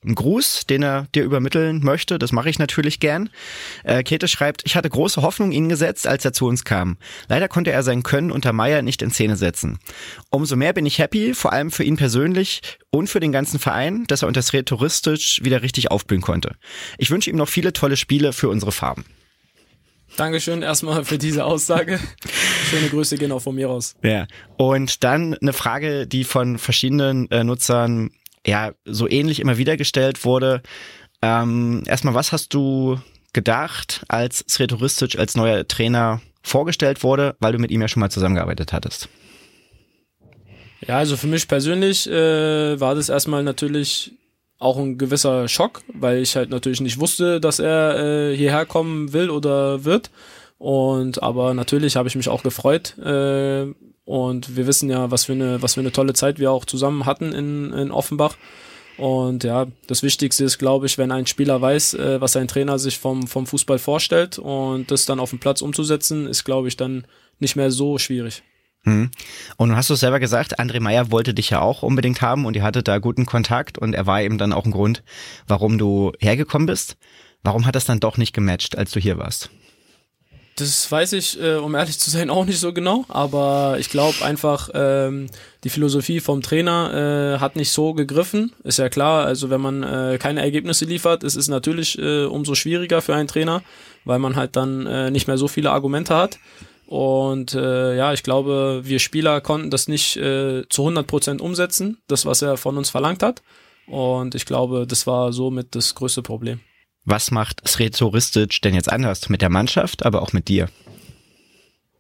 einen 0.06 0.16
Gruß, 0.16 0.66
den 0.68 0.84
er 0.84 1.08
dir 1.14 1.24
übermitteln 1.24 1.82
möchte. 1.84 2.18
Das 2.18 2.32
mache 2.32 2.50
ich 2.50 2.60
natürlich 2.60 3.00
gern. 3.00 3.30
Äh, 3.84 4.04
Käthe 4.04 4.28
schreibt, 4.28 4.62
ich 4.66 4.76
hatte 4.76 4.90
große 4.90 5.22
Hoffnung 5.22 5.52
in 5.52 5.66
ihn 5.66 5.70
gesetzt, 5.70 6.08
als 6.08 6.24
er 6.26 6.34
zu 6.34 6.48
uns 6.48 6.64
kam. 6.64 6.98
Leider 7.28 7.48
konnte 7.48 7.72
er 7.72 7.84
sein 7.84 8.04
Können 8.04 8.32
unter 8.32 8.54
Meier 8.54 8.82
nicht 8.82 9.02
in 9.02 9.12
Szene 9.12 9.36
setzen. 9.36 9.80
Umso 10.30 10.56
mehr 10.56 10.74
bin 10.74 10.86
ich 10.86 11.00
happy, 11.00 11.34
vor 11.34 11.54
allem 11.54 11.72
für 11.72 11.84
ihn 11.84 11.98
persönlich 11.98 12.62
und 12.92 13.10
für 13.10 13.20
den 13.20 13.32
ganzen 13.32 13.60
Verein, 13.60 14.06
dass 14.08 14.22
er 14.22 14.28
unter 14.28 14.42
Sred 14.42 14.68
touristisch 14.68 15.42
wieder 15.44 15.62
richtig 15.62 15.92
aufblühen 15.92 16.22
konnte. 16.22 16.56
Ich 16.98 17.12
wünsche 17.12 17.30
ihm 17.30 17.38
noch 17.38 17.50
viele 17.50 17.74
tolle 17.74 17.98
Spiele 17.98 18.34
für 18.34 18.50
unsere 18.50 18.72
Farben. 18.72 19.06
Dankeschön 20.18 20.62
erstmal 20.62 21.04
für 21.04 21.18
diese 21.18 21.44
Aussage. 21.44 22.00
Schöne 22.70 22.88
Grüße 22.90 23.18
gehen 23.18 23.32
auch 23.32 23.42
von 23.42 23.56
mir 23.56 23.68
raus. 23.68 23.96
Ja. 24.02 24.28
Und 24.56 25.04
dann 25.04 25.34
eine 25.34 25.52
Frage, 25.52 26.08
die 26.08 26.24
von 26.24 26.58
verschiedenen 26.58 27.30
äh, 27.32 27.44
Nutzern 27.44 28.12
ja 28.46 28.74
so 28.86 29.10
ähnlich 29.10 29.40
immer 29.40 29.58
wieder 29.58 29.78
gestellt 29.78 30.24
wurde. 30.26 30.62
Ähm, 31.22 31.84
erstmal, 31.88 32.14
was 32.14 32.32
hast 32.32 32.54
du 32.54 33.00
gedacht, 33.34 34.06
als 34.08 34.46
Sretoristic 34.48 35.20
als 35.20 35.36
neuer 35.36 35.68
Trainer 35.68 36.22
vorgestellt 36.42 37.04
wurde, 37.04 37.36
weil 37.40 37.54
du 37.54 37.60
mit 37.60 37.72
ihm 37.72 37.82
ja 37.82 37.88
schon 37.88 38.00
mal 38.02 38.12
zusammengearbeitet 38.12 38.72
hattest? 38.72 39.10
Ja, 40.88 40.98
also 40.98 41.18
für 41.18 41.28
mich 41.28 41.48
persönlich 41.48 42.10
äh, 42.10 42.80
war 42.80 42.96
das 42.96 43.10
erstmal 43.10 43.44
natürlich 43.44 44.14
auch 44.60 44.78
ein 44.78 44.98
gewisser 44.98 45.48
Schock, 45.48 45.82
weil 45.94 46.20
ich 46.20 46.36
halt 46.36 46.50
natürlich 46.50 46.82
nicht 46.82 47.00
wusste, 47.00 47.42
dass 47.42 47.60
er 47.60 48.00
äh, 48.32 48.38
hierher 48.38 48.66
kommen 48.66 49.12
will 49.12 49.30
oder 49.30 49.84
wird. 49.84 50.12
Und 50.58 51.22
aber 51.22 51.54
natürlich 51.54 51.96
habe 51.96 52.08
ich 52.08 52.16
mich 52.16 52.30
auch 52.30 52.44
gefreut, 52.44 52.98
äh, 53.00 53.68
und 54.06 54.56
wir 54.56 54.68
wissen 54.68 54.90
ja, 54.90 55.12
was 55.12 55.26
für 55.26 55.34
eine, 55.34 55.62
was 55.62 55.74
für 55.74 55.82
eine 55.82 55.92
tolle 55.92 56.14
Zeit 56.14 56.40
wir 56.40 56.52
auch 56.52 56.66
zusammen 56.66 57.06
hatten 57.06 57.34
in, 57.34 57.74
in 57.74 57.92
Offenbach. 57.92 58.38
Und 58.98 59.44
ja, 59.44 59.68
das 59.88 60.04
Wichtigste 60.04 60.46
ist, 60.46 60.58
glaube 60.58 60.86
ich, 60.86 60.98
wenn 60.98 61.12
ein 61.12 61.28
Spieler 61.28 61.60
weiß, 61.60 61.96
äh, 61.96 62.22
was 62.22 62.32
sein 62.32 62.48
Trainer 62.48 62.80
sich 62.80 62.98
vom, 62.98 63.28
vom 63.28 63.46
Fußball 63.46 63.78
vorstellt 63.80 64.40
und 64.40 64.90
das 64.90 65.06
dann 65.06 65.20
auf 65.20 65.32
dem 65.32 65.40
Platz 65.40 65.62
umzusetzen, 65.62 66.28
ist, 66.28 66.46
glaube 66.46 66.70
ich, 66.70 66.78
dann 66.78 67.06
nicht 67.40 67.58
mehr 67.58 67.72
so 67.72 67.98
schwierig. 67.98 68.44
Hm. 68.84 69.10
Und 69.58 69.70
du 69.70 69.76
hast 69.76 69.90
es 69.90 70.00
selber 70.00 70.20
gesagt, 70.20 70.60
André 70.60 70.80
Meyer 70.80 71.12
wollte 71.12 71.34
dich 71.34 71.50
ja 71.50 71.60
auch 71.60 71.82
unbedingt 71.82 72.22
haben 72.22 72.46
und 72.46 72.56
ihr 72.56 72.64
hattet 72.64 72.88
da 72.88 73.00
guten 73.00 73.26
Kontakt 73.26 73.78
und 73.78 73.96
er 73.96 74.06
war 74.06 74.22
eben 74.22 74.38
dann 74.38 74.54
auch 74.54 74.66
ein 74.66 74.72
Grund, 74.72 75.04
warum 75.48 75.78
du 75.78 76.14
hergekommen 76.20 76.68
bist. 76.68 76.96
Warum 77.44 77.66
hat 77.66 77.76
das 77.76 77.86
dann 77.86 78.00
doch 78.00 78.18
nicht 78.18 78.34
gematcht, 78.34 78.78
als 78.78 78.92
du 78.92 79.00
hier 79.00 79.18
warst? 79.18 79.50
Das 80.58 80.90
weiß 80.90 81.14
ich, 81.14 81.42
äh, 81.42 81.56
um 81.56 81.76
ehrlich 81.76 82.00
zu 82.00 82.10
sein, 82.10 82.30
auch 82.32 82.46
nicht 82.46 82.60
so 82.60 82.72
genau. 82.72 83.06
Aber 83.10 83.76
ich 83.80 83.90
glaube 83.90 84.24
einfach, 84.24 84.70
ähm, 84.74 85.28
die 85.64 85.70
Philosophie 85.70 86.22
vom 86.22 86.42
Trainer 86.42 87.36
äh, 87.36 87.40
hat 87.40 87.56
nicht 87.56 87.72
so 87.72 87.94
gegriffen. 87.94 88.54
Ist 88.64 88.80
ja 88.80 88.90
klar, 88.90 89.26
also 89.26 89.50
wenn 89.50 89.62
man 89.62 89.84
äh, 89.84 90.18
keine 90.20 90.42
Ergebnisse 90.42 90.86
liefert, 90.86 91.24
ist 91.24 91.36
es 91.36 91.50
natürlich 91.50 92.00
äh, 92.00 92.26
umso 92.26 92.56
schwieriger 92.56 93.02
für 93.02 93.16
einen 93.16 93.28
Trainer, 93.28 93.64
weil 94.06 94.20
man 94.20 94.36
halt 94.36 94.56
dann 94.56 94.88
äh, 94.88 95.12
nicht 95.12 95.28
mehr 95.28 95.38
so 95.38 95.48
viele 95.48 95.72
Argumente 95.72 96.16
hat. 96.16 96.40
Und 96.88 97.56
äh, 97.56 97.98
ja, 97.98 98.14
ich 98.14 98.24
glaube, 98.24 98.82
wir 98.84 99.00
Spieler 99.00 99.42
konnten 99.42 99.72
das 99.72 99.88
nicht 99.88 100.18
äh, 100.18 100.64
zu 100.70 100.84
100 100.84 101.08
Prozent 101.08 101.42
umsetzen, 101.42 101.98
das, 102.08 102.26
was 102.26 102.42
er 102.42 102.58
von 102.58 102.78
uns 102.78 102.90
verlangt 102.92 103.24
hat. 103.24 103.42
Und 103.88 104.36
ich 104.36 104.46
glaube, 104.46 104.86
das 104.88 105.06
war 105.06 105.34
somit 105.34 105.76
das 105.76 105.96
größte 105.96 106.22
Problem. 106.22 106.60
Was 107.06 107.30
macht 107.30 107.68
Srezo 107.68 108.08
Ristic 108.08 108.62
denn 108.64 108.74
jetzt 108.74 108.92
anders? 108.92 109.30
Mit 109.30 109.42
der 109.42 109.50
Mannschaft, 109.50 110.06
aber 110.06 110.24
auch 110.24 110.34
mit 110.34 110.48
dir? 110.48 110.70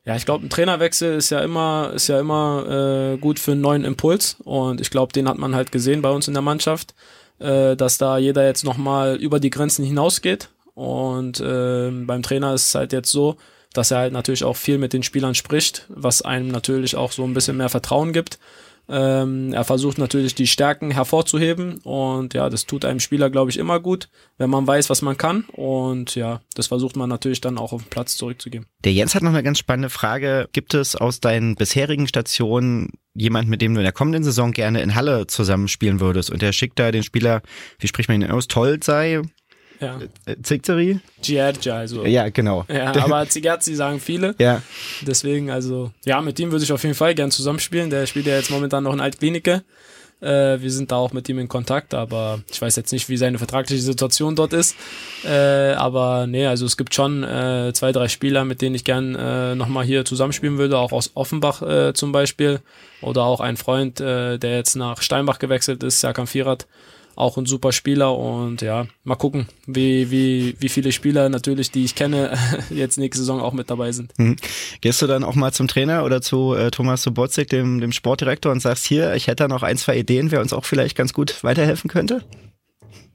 Ja, 0.03 0.15
ich 0.15 0.25
glaube, 0.25 0.45
ein 0.45 0.49
Trainerwechsel 0.49 1.15
ist 1.15 1.29
ja 1.29 1.39
immer, 1.39 1.91
ist 1.93 2.07
ja 2.07 2.19
immer 2.19 3.13
äh, 3.13 3.17
gut 3.17 3.39
für 3.39 3.53
einen 3.53 3.61
neuen 3.61 3.85
Impuls. 3.85 4.37
Und 4.43 4.81
ich 4.81 4.89
glaube, 4.89 5.13
den 5.13 5.27
hat 5.29 5.37
man 5.37 5.55
halt 5.55 5.71
gesehen 5.71 6.01
bei 6.01 6.09
uns 6.09 6.27
in 6.27 6.33
der 6.33 6.43
Mannschaft, 6.43 6.95
äh, 7.39 7.75
dass 7.75 7.97
da 7.97 8.17
jeder 8.17 8.45
jetzt 8.45 8.63
nochmal 8.63 9.15
über 9.15 9.39
die 9.39 9.49
Grenzen 9.51 9.85
hinausgeht. 9.85 10.49
Und 10.73 11.39
äh, 11.39 11.89
beim 11.91 12.21
Trainer 12.21 12.53
ist 12.53 12.67
es 12.67 12.75
halt 12.75 12.91
jetzt 12.91 13.11
so, 13.11 13.37
dass 13.73 13.91
er 13.91 13.99
halt 13.99 14.13
natürlich 14.13 14.43
auch 14.43 14.55
viel 14.55 14.77
mit 14.77 14.93
den 14.93 15.03
Spielern 15.03 15.35
spricht, 15.35 15.85
was 15.89 16.21
einem 16.21 16.47
natürlich 16.47 16.95
auch 16.95 17.11
so 17.11 17.23
ein 17.23 17.33
bisschen 17.33 17.57
mehr 17.57 17.69
Vertrauen 17.69 18.13
gibt 18.13 18.39
Ähm, 18.87 19.53
er 19.53 19.63
versucht 19.63 19.97
natürlich 19.97 20.35
die 20.35 20.47
Stärken 20.47 20.91
hervorzuheben 20.91 21.79
und 21.79 22.33
ja, 22.33 22.49
das 22.49 22.65
tut 22.65 22.85
einem 22.85 22.99
Spieler, 22.99 23.29
glaube 23.29 23.49
ich, 23.49 23.57
immer 23.57 23.79
gut, 23.79 24.09
wenn 24.37 24.49
man 24.49 24.67
weiß, 24.67 24.89
was 24.89 25.01
man 25.01 25.17
kann 25.17 25.45
und 25.53 26.15
ja, 26.15 26.41
das 26.53 26.67
versucht 26.67 26.95
man 26.95 27.09
natürlich 27.09 27.41
dann 27.41 27.57
auch 27.57 27.73
auf 27.73 27.83
den 27.83 27.89
Platz 27.89 28.15
zurückzugeben. 28.15 28.67
Der 28.83 28.93
Jens 28.93 29.15
hat 29.15 29.23
noch 29.23 29.31
eine 29.31 29.43
ganz 29.43 29.57
spannende 29.57 29.89
Frage. 29.89 30.47
Gibt 30.51 30.73
es 30.73 30.95
aus 30.95 31.19
deinen 31.19 31.55
bisherigen 31.55 32.07
Stationen 32.07 32.91
jemand, 33.15 33.49
mit 33.49 33.61
dem 33.61 33.73
du 33.73 33.79
in 33.79 33.85
der 33.85 33.93
kommenden 33.93 34.23
Saison 34.23 34.51
gerne 34.51 34.81
in 34.81 34.93
Halle 34.93 35.25
zusammenspielen 35.27 35.99
würdest? 35.99 36.29
Und 36.29 36.41
der 36.41 36.51
schickt 36.51 36.77
da 36.77 36.91
den 36.91 37.03
Spieler, 37.03 37.41
wie 37.79 37.87
spricht 37.87 38.09
man 38.09 38.21
ihn 38.21 38.29
aus, 38.29 38.47
Toll 38.47 38.79
sei? 38.83 39.21
Ja. 39.79 39.99
Äh, 40.25 40.35
Zigzeri? 40.41 40.99
Giergia, 41.21 41.77
also. 41.77 42.05
Ja, 42.05 42.29
genau. 42.29 42.65
Ja, 42.67 42.95
aber 42.95 43.27
Zigerzi 43.27 43.75
sagen 43.75 43.99
viele. 43.99 44.35
Ja. 44.39 44.61
Deswegen, 45.01 45.49
also, 45.49 45.91
ja, 46.05 46.21
mit 46.21 46.39
ihm 46.39 46.51
würde 46.51 46.63
ich 46.63 46.71
auf 46.71 46.83
jeden 46.83 46.95
Fall 46.95 47.15
gern 47.15 47.31
zusammenspielen. 47.31 47.89
Der 47.89 48.05
spielt 48.05 48.25
ja 48.27 48.35
jetzt 48.35 48.51
momentan 48.51 48.83
noch 48.83 48.93
in 48.93 48.99
Altklinike. 48.99 49.63
Äh, 50.21 50.61
wir 50.61 50.71
sind 50.71 50.91
da 50.91 50.95
auch 50.95 51.11
mit 51.11 51.27
ihm 51.27 51.39
in 51.39 51.47
Kontakt, 51.47 51.93
aber 51.93 52.41
ich 52.49 52.61
weiß 52.61 52.75
jetzt 52.77 52.91
nicht, 52.93 53.09
wie 53.09 53.17
seine 53.17 53.37
vertragliche 53.37 53.81
Situation 53.81 54.35
dort 54.35 54.53
ist. 54.53 54.75
Äh, 55.25 55.73
aber 55.73 56.25
nee, 56.25 56.45
also 56.45 56.65
es 56.65 56.77
gibt 56.77 56.95
schon 56.95 57.23
äh, 57.23 57.71
zwei, 57.73 57.91
drei 57.91 58.07
Spieler, 58.07 58.45
mit 58.45 58.61
denen 58.61 58.75
ich 58.75 58.85
gern 58.85 59.15
äh, 59.15 59.55
nochmal 59.55 59.83
hier 59.85 60.05
zusammenspielen 60.05 60.57
würde, 60.57 60.77
auch 60.77 60.93
aus 60.93 61.11
Offenbach 61.15 61.61
äh, 61.61 61.93
zum 61.93 62.11
Beispiel. 62.11 62.61
Oder 63.01 63.23
auch 63.23 63.41
ein 63.41 63.57
Freund, 63.57 63.99
äh, 63.99 64.37
der 64.37 64.55
jetzt 64.55 64.75
nach 64.75 65.01
Steinbach 65.01 65.37
gewechselt 65.37 65.83
ist, 65.83 65.99
Serkan 65.99 66.27
Firat 66.27 66.65
auch 67.15 67.37
ein 67.37 67.45
super 67.45 67.71
Spieler 67.71 68.17
und 68.17 68.61
ja, 68.61 68.87
mal 69.03 69.15
gucken, 69.15 69.47
wie, 69.65 70.11
wie, 70.11 70.55
wie 70.59 70.69
viele 70.69 70.91
Spieler 70.91 71.29
natürlich, 71.29 71.71
die 71.71 71.85
ich 71.85 71.95
kenne, 71.95 72.37
jetzt 72.69 72.97
nächste 72.97 73.19
Saison 73.19 73.41
auch 73.41 73.53
mit 73.53 73.69
dabei 73.69 73.91
sind. 73.91 74.17
Mhm. 74.17 74.35
Gehst 74.81 75.01
du 75.01 75.07
dann 75.07 75.23
auch 75.23 75.35
mal 75.35 75.51
zum 75.51 75.67
Trainer 75.67 76.03
oder 76.03 76.21
zu 76.21 76.53
äh, 76.53 76.71
Thomas 76.71 77.03
Sobotzig, 77.03 77.49
dem, 77.49 77.79
dem 77.79 77.91
Sportdirektor, 77.91 78.51
und 78.51 78.59
sagst 78.59 78.85
hier, 78.85 79.15
ich 79.15 79.27
hätte 79.27 79.43
da 79.43 79.47
noch 79.47 79.63
ein, 79.63 79.77
zwei 79.77 79.97
Ideen, 79.97 80.31
wer 80.31 80.41
uns 80.41 80.53
auch 80.53 80.65
vielleicht 80.65 80.97
ganz 80.97 81.13
gut 81.13 81.43
weiterhelfen 81.43 81.89
könnte? 81.89 82.23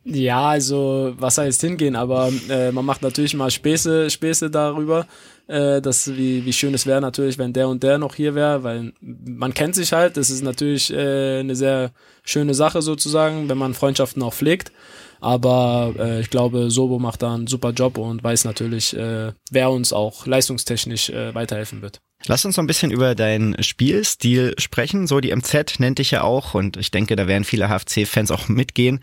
Ja, 0.05 0.49
also 0.49 1.13
was 1.19 1.37
heißt 1.37 1.61
hingehen, 1.61 1.95
aber 1.95 2.31
äh, 2.49 2.73
man 2.73 2.87
macht 2.87 3.03
natürlich 3.03 3.35
mal 3.35 3.51
Späße, 3.51 4.09
Späße 4.09 4.51
darüber, 4.51 5.07
äh, 5.47 5.83
dass 5.83 6.17
wie, 6.17 6.45
wie 6.47 6.53
schön 6.55 6.73
es 6.73 6.87
wäre 6.87 7.03
natürlich, 7.03 7.37
wenn 7.37 7.53
der 7.53 7.69
und 7.69 7.83
der 7.83 7.99
noch 7.99 8.15
hier 8.15 8.35
wäre, 8.35 8.63
weil 8.63 8.95
man 9.01 9.53
kennt 9.53 9.75
sich 9.75 9.93
halt, 9.93 10.17
das 10.17 10.31
ist 10.31 10.43
natürlich 10.43 10.91
äh, 10.91 11.41
eine 11.41 11.55
sehr 11.55 11.93
schöne 12.23 12.55
Sache 12.55 12.81
sozusagen, 12.81 13.51
wenn 13.51 13.59
man 13.59 13.75
Freundschaften 13.75 14.23
auch 14.23 14.33
pflegt. 14.33 14.73
Aber 15.21 15.93
äh, 15.99 16.21
ich 16.21 16.31
glaube, 16.31 16.71
Sobo 16.71 16.99
macht 16.99 17.21
da 17.21 17.35
einen 17.35 17.47
super 17.47 17.73
Job 17.73 17.99
und 17.99 18.25
weiß 18.25 18.47
natürlich, 18.47 18.97
äh, 18.97 19.33
wer 19.51 19.71
uns 19.71 19.93
auch 19.93 20.27
leistungstechnisch 20.27 21.11
äh, 21.11 21.35
weiterhelfen 21.35 21.83
wird. 21.83 22.01
Lass 22.27 22.45
uns 22.45 22.57
noch 22.57 22.65
ein 22.65 22.67
bisschen 22.67 22.91
über 22.91 23.15
deinen 23.15 23.63
Spielstil 23.63 24.55
sprechen. 24.59 25.07
So, 25.07 25.21
die 25.21 25.35
MZ 25.35 25.81
nennt 25.81 25.99
dich 25.99 26.11
ja 26.11 26.23
auch, 26.23 26.55
und 26.55 26.77
ich 26.77 26.91
denke, 26.91 27.17
da 27.17 27.27
werden 27.27 27.45
viele 27.45 27.69
HFC-Fans 27.69 28.31
auch 28.31 28.49
mitgehen, 28.49 29.01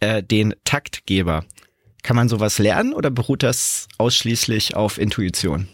äh, 0.00 0.22
den 0.22 0.54
Taktgeber. 0.64 1.44
Kann 2.02 2.16
man 2.16 2.28
sowas 2.28 2.58
lernen 2.58 2.92
oder 2.92 3.10
beruht 3.10 3.42
das 3.42 3.88
ausschließlich 3.98 4.76
auf 4.76 4.98
Intuition? 4.98 5.68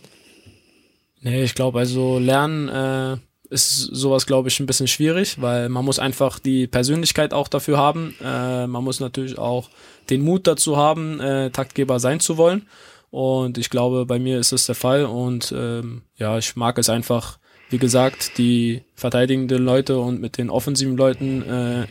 Nee, 1.21 1.43
ich 1.43 1.55
glaube, 1.55 1.79
also 1.79 2.19
lernen 2.19 2.69
äh, 2.69 3.17
ist 3.51 3.77
sowas, 3.77 4.27
glaube 4.27 4.49
ich, 4.49 4.61
ein 4.61 4.67
bisschen 4.67 4.89
schwierig, 4.89 5.41
weil 5.41 5.69
man 5.69 5.85
muss 5.85 5.99
einfach 5.99 6.39
die 6.39 6.67
Persönlichkeit 6.67 7.33
auch 7.33 7.49
dafür 7.49 7.79
haben. 7.79 8.15
Äh, 8.23 8.67
man 8.67 8.85
muss 8.85 9.01
natürlich 9.01 9.39
auch 9.39 9.69
den 10.11 10.23
Mut 10.23 10.47
dazu 10.47 10.77
haben, 10.77 11.21
äh, 11.21 11.51
Taktgeber 11.51 11.99
sein 12.01 12.21
zu 12.21 12.37
wollen. 12.37 12.67
Und 13.15 13.59
ich 13.59 13.71
glaube, 13.71 14.07
bei 14.07 14.19
mir 14.19 14.41
ist 14.41 14.51
es 14.51 14.67
der 14.67 14.75
Fall. 14.75 15.05
Und 15.05 15.55
ähm, 15.57 16.03
ja, 16.17 16.37
ich 16.37 16.57
mag 16.57 16.79
es 16.79 16.91
einfach, 16.91 17.39
wie 17.71 17.79
gesagt, 17.79 18.39
die 18.39 18.83
verteidigenden 18.97 19.65
Leute 19.65 20.01
und 20.01 20.21
mit 20.21 20.37
den 20.37 20.51
offensiven 20.51 20.97
Leuten 20.97 21.43
äh, 21.43 21.87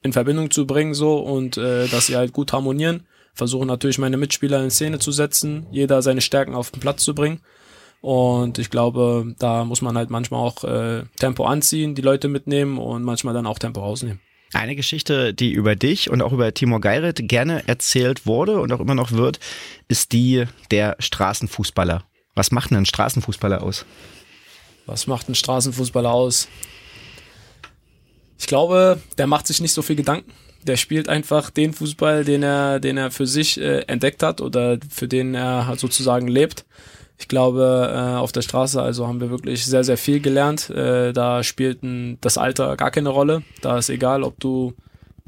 in 0.00 0.14
Verbindung 0.14 0.50
zu 0.50 0.66
bringen 0.66 0.94
so 0.94 1.18
und 1.18 1.58
äh, 1.58 1.88
dass 1.88 2.06
sie 2.06 2.16
halt 2.16 2.32
gut 2.32 2.54
harmonieren. 2.54 3.02
Versuche 3.34 3.66
natürlich 3.66 3.98
meine 3.98 4.16
Mitspieler 4.16 4.64
in 4.64 4.70
Szene 4.70 4.98
zu 4.98 5.12
setzen, 5.12 5.66
jeder 5.70 6.00
seine 6.00 6.22
Stärken 6.22 6.54
auf 6.54 6.70
den 6.70 6.80
Platz 6.80 7.04
zu 7.04 7.14
bringen. 7.14 7.42
Und 8.00 8.58
ich 8.58 8.70
glaube, 8.70 9.34
da 9.38 9.66
muss 9.66 9.82
man 9.82 9.98
halt 9.98 10.08
manchmal 10.08 10.40
auch 10.40 10.64
äh, 10.64 11.02
Tempo 11.18 11.44
anziehen, 11.44 11.94
die 11.94 12.02
Leute 12.02 12.28
mitnehmen 12.28 12.78
und 12.78 13.02
manchmal 13.02 13.34
dann 13.34 13.46
auch 13.46 13.58
Tempo 13.58 13.80
rausnehmen. 13.82 14.20
Eine 14.54 14.76
Geschichte, 14.76 15.34
die 15.34 15.50
über 15.50 15.74
dich 15.74 16.10
und 16.10 16.22
auch 16.22 16.32
über 16.32 16.54
Timur 16.54 16.80
Geiret 16.80 17.28
gerne 17.28 17.66
erzählt 17.66 18.24
wurde 18.24 18.60
und 18.60 18.72
auch 18.72 18.78
immer 18.78 18.94
noch 18.94 19.10
wird, 19.10 19.40
ist 19.88 20.12
die 20.12 20.44
der 20.70 20.94
Straßenfußballer. 21.00 22.04
Was 22.36 22.52
macht 22.52 22.70
denn 22.70 22.78
ein 22.78 22.86
Straßenfußballer 22.86 23.62
aus? 23.62 23.84
Was 24.86 25.08
macht 25.08 25.28
ein 25.28 25.34
Straßenfußballer 25.34 26.12
aus? 26.12 26.46
Ich 28.38 28.46
glaube, 28.46 29.00
der 29.18 29.26
macht 29.26 29.48
sich 29.48 29.60
nicht 29.60 29.72
so 29.72 29.82
viel 29.82 29.96
Gedanken. 29.96 30.32
Der 30.62 30.76
spielt 30.76 31.08
einfach 31.08 31.50
den 31.50 31.72
Fußball, 31.72 32.24
den 32.24 32.44
er, 32.44 32.78
den 32.78 32.96
er 32.96 33.10
für 33.10 33.26
sich 33.26 33.60
äh, 33.60 33.80
entdeckt 33.80 34.22
hat 34.22 34.40
oder 34.40 34.78
für 34.88 35.08
den 35.08 35.34
er 35.34 35.66
halt 35.66 35.80
sozusagen 35.80 36.28
lebt. 36.28 36.64
Ich 37.16 37.28
glaube, 37.28 37.92
äh, 37.94 38.16
auf 38.16 38.32
der 38.32 38.42
Straße 38.42 38.82
also 38.82 39.06
haben 39.06 39.20
wir 39.20 39.30
wirklich 39.30 39.64
sehr, 39.64 39.84
sehr 39.84 39.96
viel 39.96 40.20
gelernt. 40.20 40.68
Äh, 40.70 41.12
da 41.12 41.42
spielt 41.42 41.78
das 42.20 42.38
Alter 42.38 42.76
gar 42.76 42.90
keine 42.90 43.10
Rolle. 43.10 43.42
Da 43.60 43.78
ist 43.78 43.88
egal, 43.88 44.24
ob 44.24 44.40
du 44.40 44.74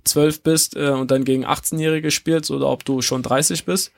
zwölf 0.04 0.42
bist 0.42 0.76
äh, 0.76 0.90
und 0.90 1.10
dann 1.10 1.24
gegen 1.24 1.46
18-Jährige 1.46 2.10
spielst 2.10 2.50
oder 2.50 2.68
ob 2.68 2.84
du 2.84 3.02
schon 3.02 3.22
30 3.22 3.64
bist. 3.64 3.92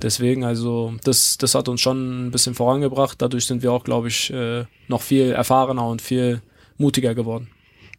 Deswegen, 0.00 0.44
also, 0.44 0.94
das, 1.04 1.38
das 1.38 1.54
hat 1.54 1.68
uns 1.68 1.80
schon 1.80 2.26
ein 2.26 2.30
bisschen 2.30 2.54
vorangebracht. 2.54 3.20
Dadurch 3.22 3.46
sind 3.46 3.62
wir 3.62 3.72
auch, 3.72 3.84
glaube 3.84 4.08
ich, 4.08 4.32
äh, 4.32 4.64
noch 4.88 5.02
viel 5.02 5.30
erfahrener 5.30 5.86
und 5.86 6.02
viel 6.02 6.42
mutiger 6.78 7.14
geworden. 7.14 7.48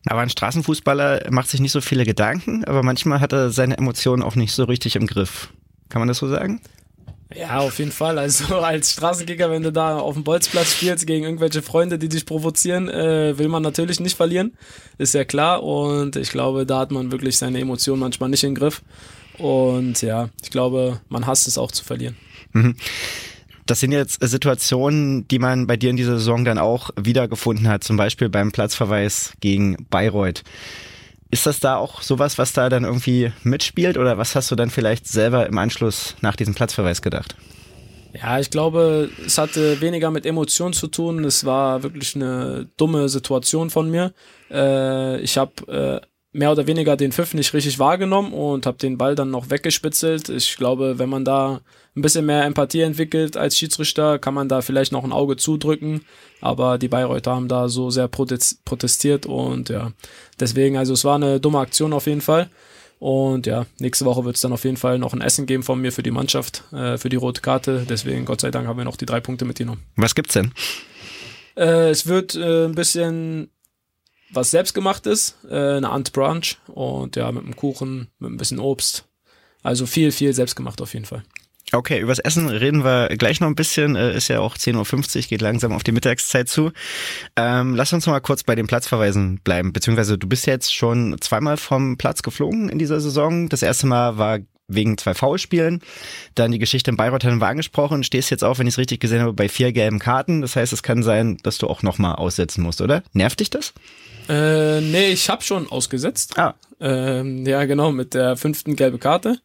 Aber 0.06 0.22
ein 0.22 0.30
Straßenfußballer 0.30 1.32
macht 1.32 1.50
sich 1.50 1.62
nicht 1.62 1.72
so 1.72 1.82
viele 1.82 2.06
Gedanken, 2.06 2.64
aber 2.66 2.84
manchmal 2.84 3.22
hat 3.22 3.34
er 3.34 3.50
seine 3.50 3.78
Emotionen 3.78 4.22
auch 4.22 4.36
nicht 4.36 4.54
so 4.54 4.66
richtig 4.66 4.96
im 4.96 5.08
Griff. 5.08 5.52
Kann 5.90 6.00
man 6.00 6.08
das 6.08 6.20
so 6.20 6.28
sagen? 6.28 6.62
Ja, 7.36 7.60
auf 7.60 7.80
jeden 7.80 7.92
Fall. 7.92 8.18
Also 8.18 8.56
als 8.60 8.94
Straßenkicker, 8.94 9.50
wenn 9.50 9.64
du 9.64 9.72
da 9.72 9.98
auf 9.98 10.14
dem 10.14 10.24
Bolzplatz 10.24 10.74
spielst 10.74 11.06
gegen 11.06 11.24
irgendwelche 11.24 11.62
Freunde, 11.62 12.00
die 12.00 12.10
dich 12.10 12.26
provozieren, 12.26 12.90
äh, 12.90 13.38
will 13.38 13.48
man 13.48 13.64
natürlich 13.64 14.00
nicht 14.00 14.16
verlieren. 14.16 14.54
Ist 14.98 15.14
ja 15.14 15.26
klar. 15.26 15.64
Und 15.64 16.16
ich 16.16 16.30
glaube, 16.30 16.66
da 16.66 16.80
hat 16.80 16.92
man 16.92 17.12
wirklich 17.12 17.38
seine 17.38 17.60
Emotionen 17.60 18.00
manchmal 18.00 18.30
nicht 18.30 18.44
im 18.44 18.56
Griff. 18.56 18.82
Und 19.38 20.02
ja, 20.02 20.30
ich 20.42 20.50
glaube, 20.50 21.02
man 21.10 21.28
hasst 21.28 21.48
es 21.48 21.58
auch 21.58 21.72
zu 21.72 21.84
verlieren. 21.84 22.16
Mhm. 22.54 22.76
Das 23.66 23.80
sind 23.80 23.92
jetzt 23.92 24.24
Situationen, 24.24 25.28
die 25.28 25.40
man 25.40 25.66
bei 25.66 25.76
dir 25.76 25.90
in 25.90 25.98
dieser 25.98 26.20
Saison 26.20 26.46
dann 26.46 26.60
auch 26.60 26.92
wiedergefunden 26.96 27.68
hat, 27.68 27.84
zum 27.84 27.98
Beispiel 27.98 28.30
beim 28.30 28.52
Platzverweis 28.52 29.34
gegen 29.40 29.76
Bayreuth. 29.90 30.44
Ist 31.36 31.46
das 31.46 31.60
da 31.60 31.76
auch 31.76 32.02
sowas, 32.02 32.38
was 32.38 32.54
da 32.54 32.70
dann 32.70 32.86
irgendwie 32.86 33.30
mitspielt 33.44 33.98
oder 33.98 34.18
was 34.18 34.36
hast 34.36 34.52
du 34.52 34.56
dann 34.56 34.70
vielleicht 34.70 35.06
selber 35.06 35.48
im 35.48 35.58
Anschluss 35.58 36.16
nach 36.22 36.38
diesem 36.38 36.56
Platzverweis 36.56 37.02
gedacht? 37.02 37.36
Ja, 38.14 38.40
ich 38.40 38.50
glaube, 38.50 39.10
es 39.26 39.38
hatte 39.38 39.82
weniger 39.82 40.12
mit 40.12 40.26
Emotionen 40.26 40.72
zu 40.72 40.88
tun. 40.88 41.26
Es 41.26 41.44
war 41.44 41.84
wirklich 41.84 42.16
eine 42.16 42.70
dumme 42.78 43.10
Situation 43.10 43.70
von 43.70 43.92
mir. 43.92 44.14
Äh, 44.50 45.20
ich 45.20 45.38
habe 45.38 46.02
äh, 46.02 46.08
mehr 46.36 46.52
oder 46.52 46.68
weniger 46.68 46.98
den 46.98 47.14
Pfiff 47.14 47.34
nicht 47.34 47.54
richtig 47.54 47.80
wahrgenommen 47.80 48.34
und 48.34 48.66
habe 48.66 48.78
den 48.78 48.98
Ball 48.98 49.16
dann 49.16 49.32
noch 49.32 49.50
weggespitzelt. 49.50 50.28
Ich 50.28 50.58
glaube, 50.58 51.00
wenn 51.00 51.10
man 51.10 51.24
da 51.24 51.62
ein 51.96 52.02
bisschen 52.02 52.26
mehr 52.26 52.44
Empathie 52.44 52.82
entwickelt 52.82 53.38
als 53.38 53.58
Schiedsrichter, 53.58 54.20
kann 54.20 54.34
man 54.34 54.50
da 54.50 54.62
vielleicht 54.62 54.92
noch 54.92 55.06
ein 55.06 55.14
Auge 55.14 55.38
zudrücken. 55.38 56.04
Aber 56.42 56.78
die 56.78 56.90
Bayreuther 56.90 57.36
haben 57.36 57.48
da 57.48 57.70
so 57.70 57.90
sehr 57.90 58.10
protestiert 58.10 59.26
und 59.26 59.70
ja, 59.70 59.94
deswegen, 60.38 60.78
also 60.78 60.94
es 60.94 61.06
war 61.06 61.16
eine 61.16 61.40
dumme 61.40 61.60
Aktion 61.60 61.94
auf 61.94 62.06
jeden 62.06 62.22
Fall. 62.22 62.50
Und 63.00 63.46
ja, 63.46 63.66
nächste 63.80 64.04
Woche 64.04 64.26
wird 64.26 64.36
es 64.36 64.42
dann 64.42 64.54
auf 64.54 64.64
jeden 64.66 64.78
Fall 64.78 65.00
noch 65.00 65.14
ein 65.14 65.22
Essen 65.22 65.46
geben 65.46 65.64
von 65.64 65.80
mir 65.80 65.94
für 65.94 66.04
die 66.04 66.12
Mannschaft, 66.12 66.64
äh, 66.74 66.98
für 66.98 67.10
die 67.10 67.18
rote 67.18 67.42
Karte. 67.42 67.86
Deswegen, 67.88 68.26
Gott 68.26 68.42
sei 68.42 68.52
Dank, 68.52 68.68
haben 68.68 68.78
wir 68.78 68.86
noch 68.86 68.98
die 68.98 69.06
drei 69.06 69.22
Punkte 69.22 69.46
mitgenommen. 69.46 69.84
Was 69.96 70.16
gibt's 70.16 70.34
denn? 70.34 70.52
Äh, 71.56 71.90
es 71.90 72.08
wird 72.08 72.36
äh, 72.36 72.66
ein 72.66 72.76
bisschen 72.76 73.50
was 74.36 74.52
selbst 74.52 74.74
gemacht 74.74 75.08
ist, 75.08 75.36
äh, 75.50 75.56
eine 75.56 75.90
Ant 75.90 76.14
Brunch 76.14 76.58
und 76.68 77.16
ja, 77.16 77.32
mit 77.32 77.44
einem 77.44 77.56
Kuchen, 77.56 78.08
mit 78.20 78.32
ein 78.32 78.38
bisschen 78.38 78.60
Obst. 78.60 79.06
Also 79.64 79.86
viel, 79.86 80.12
viel 80.12 80.34
selbst 80.34 80.56
gemacht 80.56 80.82
auf 80.82 80.94
jeden 80.94 81.06
Fall. 81.06 81.24
Okay, 81.72 82.00
übers 82.00 82.20
Essen 82.20 82.48
reden 82.48 82.84
wir 82.84 83.10
gleich 83.18 83.40
noch 83.40 83.48
ein 83.48 83.56
bisschen. 83.56 83.96
Äh, 83.96 84.16
ist 84.16 84.28
ja 84.28 84.40
auch 84.40 84.56
10.50 84.56 85.16
Uhr, 85.16 85.22
geht 85.24 85.42
langsam 85.42 85.72
auf 85.72 85.84
die 85.84 85.92
Mittagszeit 85.92 86.48
zu. 86.48 86.72
Ähm, 87.36 87.76
lass 87.76 87.92
uns 87.92 88.06
mal 88.06 88.20
kurz 88.20 88.44
bei 88.44 88.54
den 88.54 88.68
Platzverweisen 88.68 89.40
bleiben. 89.44 89.74
Beziehungsweise 89.74 90.18
du 90.18 90.28
bist 90.28 90.46
jetzt 90.46 90.74
schon 90.74 91.18
zweimal 91.22 91.58
vom 91.58 91.98
Platz 91.98 92.22
geflogen 92.22 92.70
in 92.70 92.78
dieser 92.78 93.00
Saison. 93.00 93.50
Das 93.50 93.64
erste 93.64 93.88
Mal 93.88 94.18
war 94.18 94.40
wegen 94.68 94.98
zwei 94.98 95.14
Foulspielen. 95.14 95.82
Dann 96.36 96.52
die 96.52 96.60
Geschichte 96.60 96.92
in 96.92 96.98
Bayreuth 96.98 97.24
haben 97.24 97.42
wir 97.42 97.48
angesprochen. 97.48 98.04
Stehst 98.04 98.30
jetzt 98.30 98.44
auch, 98.44 98.60
wenn 98.60 98.68
ich 98.68 98.76
es 98.76 98.78
richtig 98.80 99.00
gesehen 99.00 99.22
habe, 99.22 99.34
bei 99.34 99.50
vier 99.50 99.72
gelben 99.72 100.00
Karten. 100.00 100.42
Das 100.42 100.56
heißt, 100.56 100.74
es 100.74 100.84
kann 100.84 101.04
sein, 101.04 101.38
dass 101.44 101.58
du 101.58 101.68
auch 101.68 101.82
noch 101.82 101.98
mal 101.98 102.14
aussetzen 102.14 102.62
musst, 102.62 102.82
oder? 102.82 103.04
Nervt 103.14 103.40
dich 103.40 103.50
das? 103.50 103.74
Äh, 104.30 104.82
nee, 104.82 105.08
ich 105.12 105.30
habe 105.30 105.44
schon 105.44 105.70
ausgesetzt. 105.70 106.38
Ah. 106.38 106.56
Ähm, 106.80 107.46
ja, 107.46 107.66
genau, 107.66 107.92
mit 107.92 108.14
der 108.14 108.38
fünften 108.38 108.76
gelbe 108.76 108.98
Karte. 108.98 109.40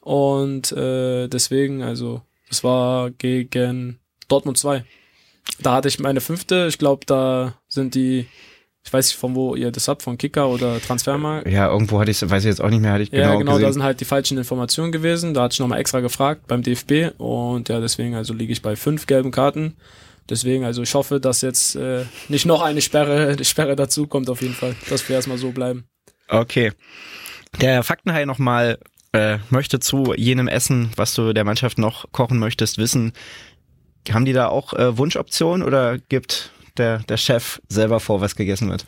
Und 0.00 0.72
äh, 0.72 1.28
deswegen, 1.28 1.82
also, 1.82 2.22
das 2.48 2.64
war 2.64 3.10
gegen 3.10 3.98
Dortmund 4.28 4.58
2. 4.58 4.84
Da 5.60 5.74
hatte 5.74 5.88
ich 5.88 5.98
meine 6.00 6.20
fünfte. 6.20 6.66
Ich 6.68 6.78
glaube, 6.78 7.06
da 7.06 7.54
sind 7.68 7.94
die 7.94 8.26
Ich 8.84 8.92
weiß 8.92 9.06
nicht, 9.08 9.18
von 9.18 9.34
wo 9.36 9.54
ihr 9.54 9.70
das 9.70 9.86
habt, 9.86 10.02
von 10.02 10.18
Kicker 10.18 10.48
oder 10.48 10.80
Transfermarkt. 10.80 11.46
Ja, 11.48 11.68
irgendwo 11.70 12.00
hatte 12.00 12.10
ich, 12.10 12.20
weiß 12.28 12.42
ich 12.42 12.48
jetzt 12.48 12.60
auch 12.60 12.68
nicht 12.70 12.80
mehr, 12.80 12.92
hatte 12.92 13.04
ich 13.04 13.12
Ja, 13.12 13.26
genau, 13.28 13.38
genau, 13.38 13.52
da 13.52 13.58
gesehen. 13.58 13.72
sind 13.74 13.82
halt 13.84 14.00
die 14.00 14.04
falschen 14.04 14.38
Informationen 14.38 14.90
gewesen. 14.90 15.34
Da 15.34 15.42
hatte 15.42 15.52
ich 15.54 15.60
nochmal 15.60 15.78
extra 15.78 16.00
gefragt 16.00 16.48
beim 16.48 16.62
DFB 16.62 17.12
und 17.18 17.68
ja, 17.68 17.78
deswegen 17.80 18.16
also 18.16 18.34
liege 18.34 18.52
ich 18.52 18.60
bei 18.62 18.74
fünf 18.74 19.06
gelben 19.06 19.30
Karten. 19.30 19.76
Deswegen, 20.28 20.64
also 20.64 20.82
ich 20.82 20.94
hoffe, 20.94 21.20
dass 21.20 21.40
jetzt 21.40 21.76
äh, 21.76 22.04
nicht 22.28 22.46
noch 22.46 22.62
eine 22.62 22.80
Sperre, 22.80 23.28
eine 23.32 23.44
Sperre 23.44 23.76
dazu 23.76 24.06
kommt 24.06 24.30
auf 24.30 24.42
jeden 24.42 24.54
Fall, 24.54 24.74
dass 24.88 25.08
wir 25.08 25.16
erstmal 25.16 25.38
so 25.38 25.50
bleiben. 25.50 25.84
Okay. 26.28 26.72
Der 27.60 27.82
Faktenhai 27.82 28.24
nochmal 28.24 28.78
äh, 29.12 29.38
möchte 29.50 29.78
zu 29.78 30.14
jenem 30.16 30.48
Essen, 30.48 30.90
was 30.96 31.14
du 31.14 31.32
der 31.32 31.44
Mannschaft 31.44 31.78
noch 31.78 32.10
kochen 32.12 32.38
möchtest, 32.38 32.78
wissen. 32.78 33.12
Haben 34.10 34.24
die 34.24 34.32
da 34.32 34.48
auch 34.48 34.72
äh, 34.72 34.96
Wunschoptionen 34.96 35.66
oder 35.66 35.98
gibt 35.98 36.50
der, 36.78 37.00
der 37.00 37.16
Chef 37.18 37.60
selber 37.68 38.00
vor, 38.00 38.20
was 38.20 38.34
gegessen 38.34 38.70
wird? 38.70 38.86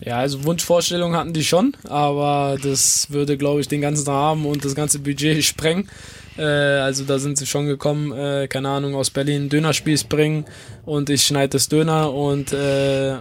Ja, 0.00 0.18
also 0.18 0.44
Wunschvorstellungen 0.44 1.16
hatten 1.16 1.32
die 1.32 1.44
schon, 1.44 1.74
aber 1.88 2.58
das 2.62 3.10
würde, 3.10 3.38
glaube 3.38 3.60
ich, 3.60 3.68
den 3.68 3.80
ganzen 3.80 4.06
Rahmen 4.06 4.44
und 4.44 4.64
das 4.64 4.74
ganze 4.74 4.98
Budget 4.98 5.42
sprengen. 5.44 5.88
Äh, 6.38 6.42
also 6.42 7.04
da 7.04 7.18
sind 7.18 7.38
sie 7.38 7.46
schon 7.46 7.66
gekommen, 7.66 8.12
äh, 8.12 8.48
keine 8.48 8.68
Ahnung, 8.68 8.94
aus 8.94 9.10
Berlin 9.10 9.48
Dönerspieß 9.48 10.04
bringen 10.04 10.44
und 10.84 11.10
ich 11.10 11.24
schneide 11.24 11.50
das 11.50 11.68
Döner 11.68 12.12
und 12.12 12.52
äh, 12.52 13.18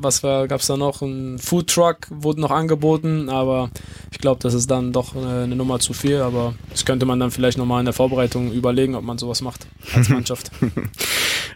was 0.00 0.22
war, 0.22 0.46
gab's 0.46 0.68
da 0.68 0.76
noch? 0.76 1.02
Ein 1.02 1.38
Food 1.38 1.70
Truck 1.70 2.06
wurde 2.08 2.40
noch 2.40 2.52
angeboten, 2.52 3.28
aber 3.28 3.70
ich 4.12 4.18
glaube, 4.18 4.40
das 4.40 4.54
ist 4.54 4.70
dann 4.70 4.92
doch 4.92 5.16
äh, 5.16 5.18
eine 5.18 5.56
Nummer 5.56 5.80
zu 5.80 5.92
viel, 5.92 6.18
aber 6.18 6.54
das 6.70 6.84
könnte 6.84 7.04
man 7.04 7.18
dann 7.18 7.32
vielleicht 7.32 7.58
nochmal 7.58 7.80
in 7.80 7.84
der 7.84 7.94
Vorbereitung 7.94 8.52
überlegen, 8.52 8.94
ob 8.94 9.02
man 9.02 9.18
sowas 9.18 9.40
macht 9.40 9.66
als 9.94 10.08
Mannschaft. 10.08 10.52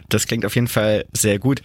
Das 0.09 0.27
klingt 0.27 0.45
auf 0.45 0.55
jeden 0.55 0.67
Fall 0.67 1.05
sehr 1.13 1.39
gut. 1.39 1.61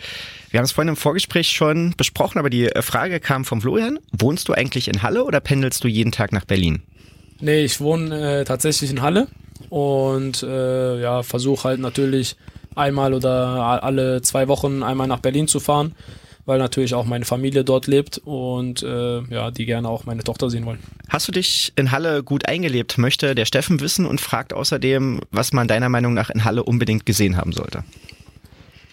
Wir 0.51 0.59
haben 0.59 0.65
es 0.65 0.73
vorhin 0.73 0.91
im 0.91 0.97
Vorgespräch 0.97 1.51
schon 1.51 1.95
besprochen, 1.97 2.39
aber 2.39 2.49
die 2.49 2.67
äh, 2.67 2.83
Frage 2.83 3.19
kam 3.19 3.45
vom 3.45 3.61
Florian. 3.61 3.99
Wohnst 4.13 4.49
du 4.49 4.53
eigentlich 4.53 4.87
in 4.87 5.03
Halle 5.03 5.25
oder 5.25 5.41
pendelst 5.41 5.83
du 5.83 5.89
jeden 5.89 6.13
Tag 6.13 6.33
nach 6.33 6.45
Berlin? 6.45 6.83
Nee, 7.41 7.65
ich 7.65 7.81
wohne 7.81 8.41
äh, 8.41 8.45
tatsächlich 8.45 8.91
in 8.91 9.03
Halle 9.03 9.29
und 9.71 10.43
äh, 10.43 11.01
ja, 11.01 11.23
versuche 11.23 11.69
halt 11.69 11.81
natürlich 11.81 12.37
einmal 12.75 13.15
oder 13.15 13.83
alle 13.83 14.23
zwei 14.23 14.49
Wochen 14.49 14.83
einmal 14.83 15.07
nach 15.07 15.21
Berlin 15.21 15.49
zu 15.49 15.61
fahren, 15.61 15.95
weil 16.47 16.59
natürlich 16.59 16.95
auch 16.95 17.05
meine 17.05 17.25
Familie 17.25 17.65
dort 17.65 17.87
lebt 17.87 18.19
und 18.25 18.83
äh, 18.83 19.21
ja, 19.23 19.51
die 19.51 19.67
gerne 19.67 19.89
auch 19.89 20.05
meine 20.07 20.25
Tochter 20.25 20.49
sehen 20.51 20.65
wollen. 20.65 20.79
Hast 21.09 21.29
du 21.29 21.33
dich 21.33 21.73
in 21.77 21.91
Halle 21.91 22.23
gut 22.23 22.49
eingelebt, 22.49 22.99
möchte 22.99 23.35
der 23.35 23.45
Steffen 23.45 23.81
wissen 23.81 24.07
und 24.07 24.21
fragt 24.21 24.53
außerdem, 24.53 25.21
was 25.31 25.53
man 25.53 25.69
deiner 25.69 25.89
Meinung 25.89 26.15
nach 26.15 26.31
in 26.31 26.45
Halle 26.45 26.63
unbedingt 26.63 27.07
gesehen 27.07 27.37
haben 27.37 27.53
sollte. 27.53 27.85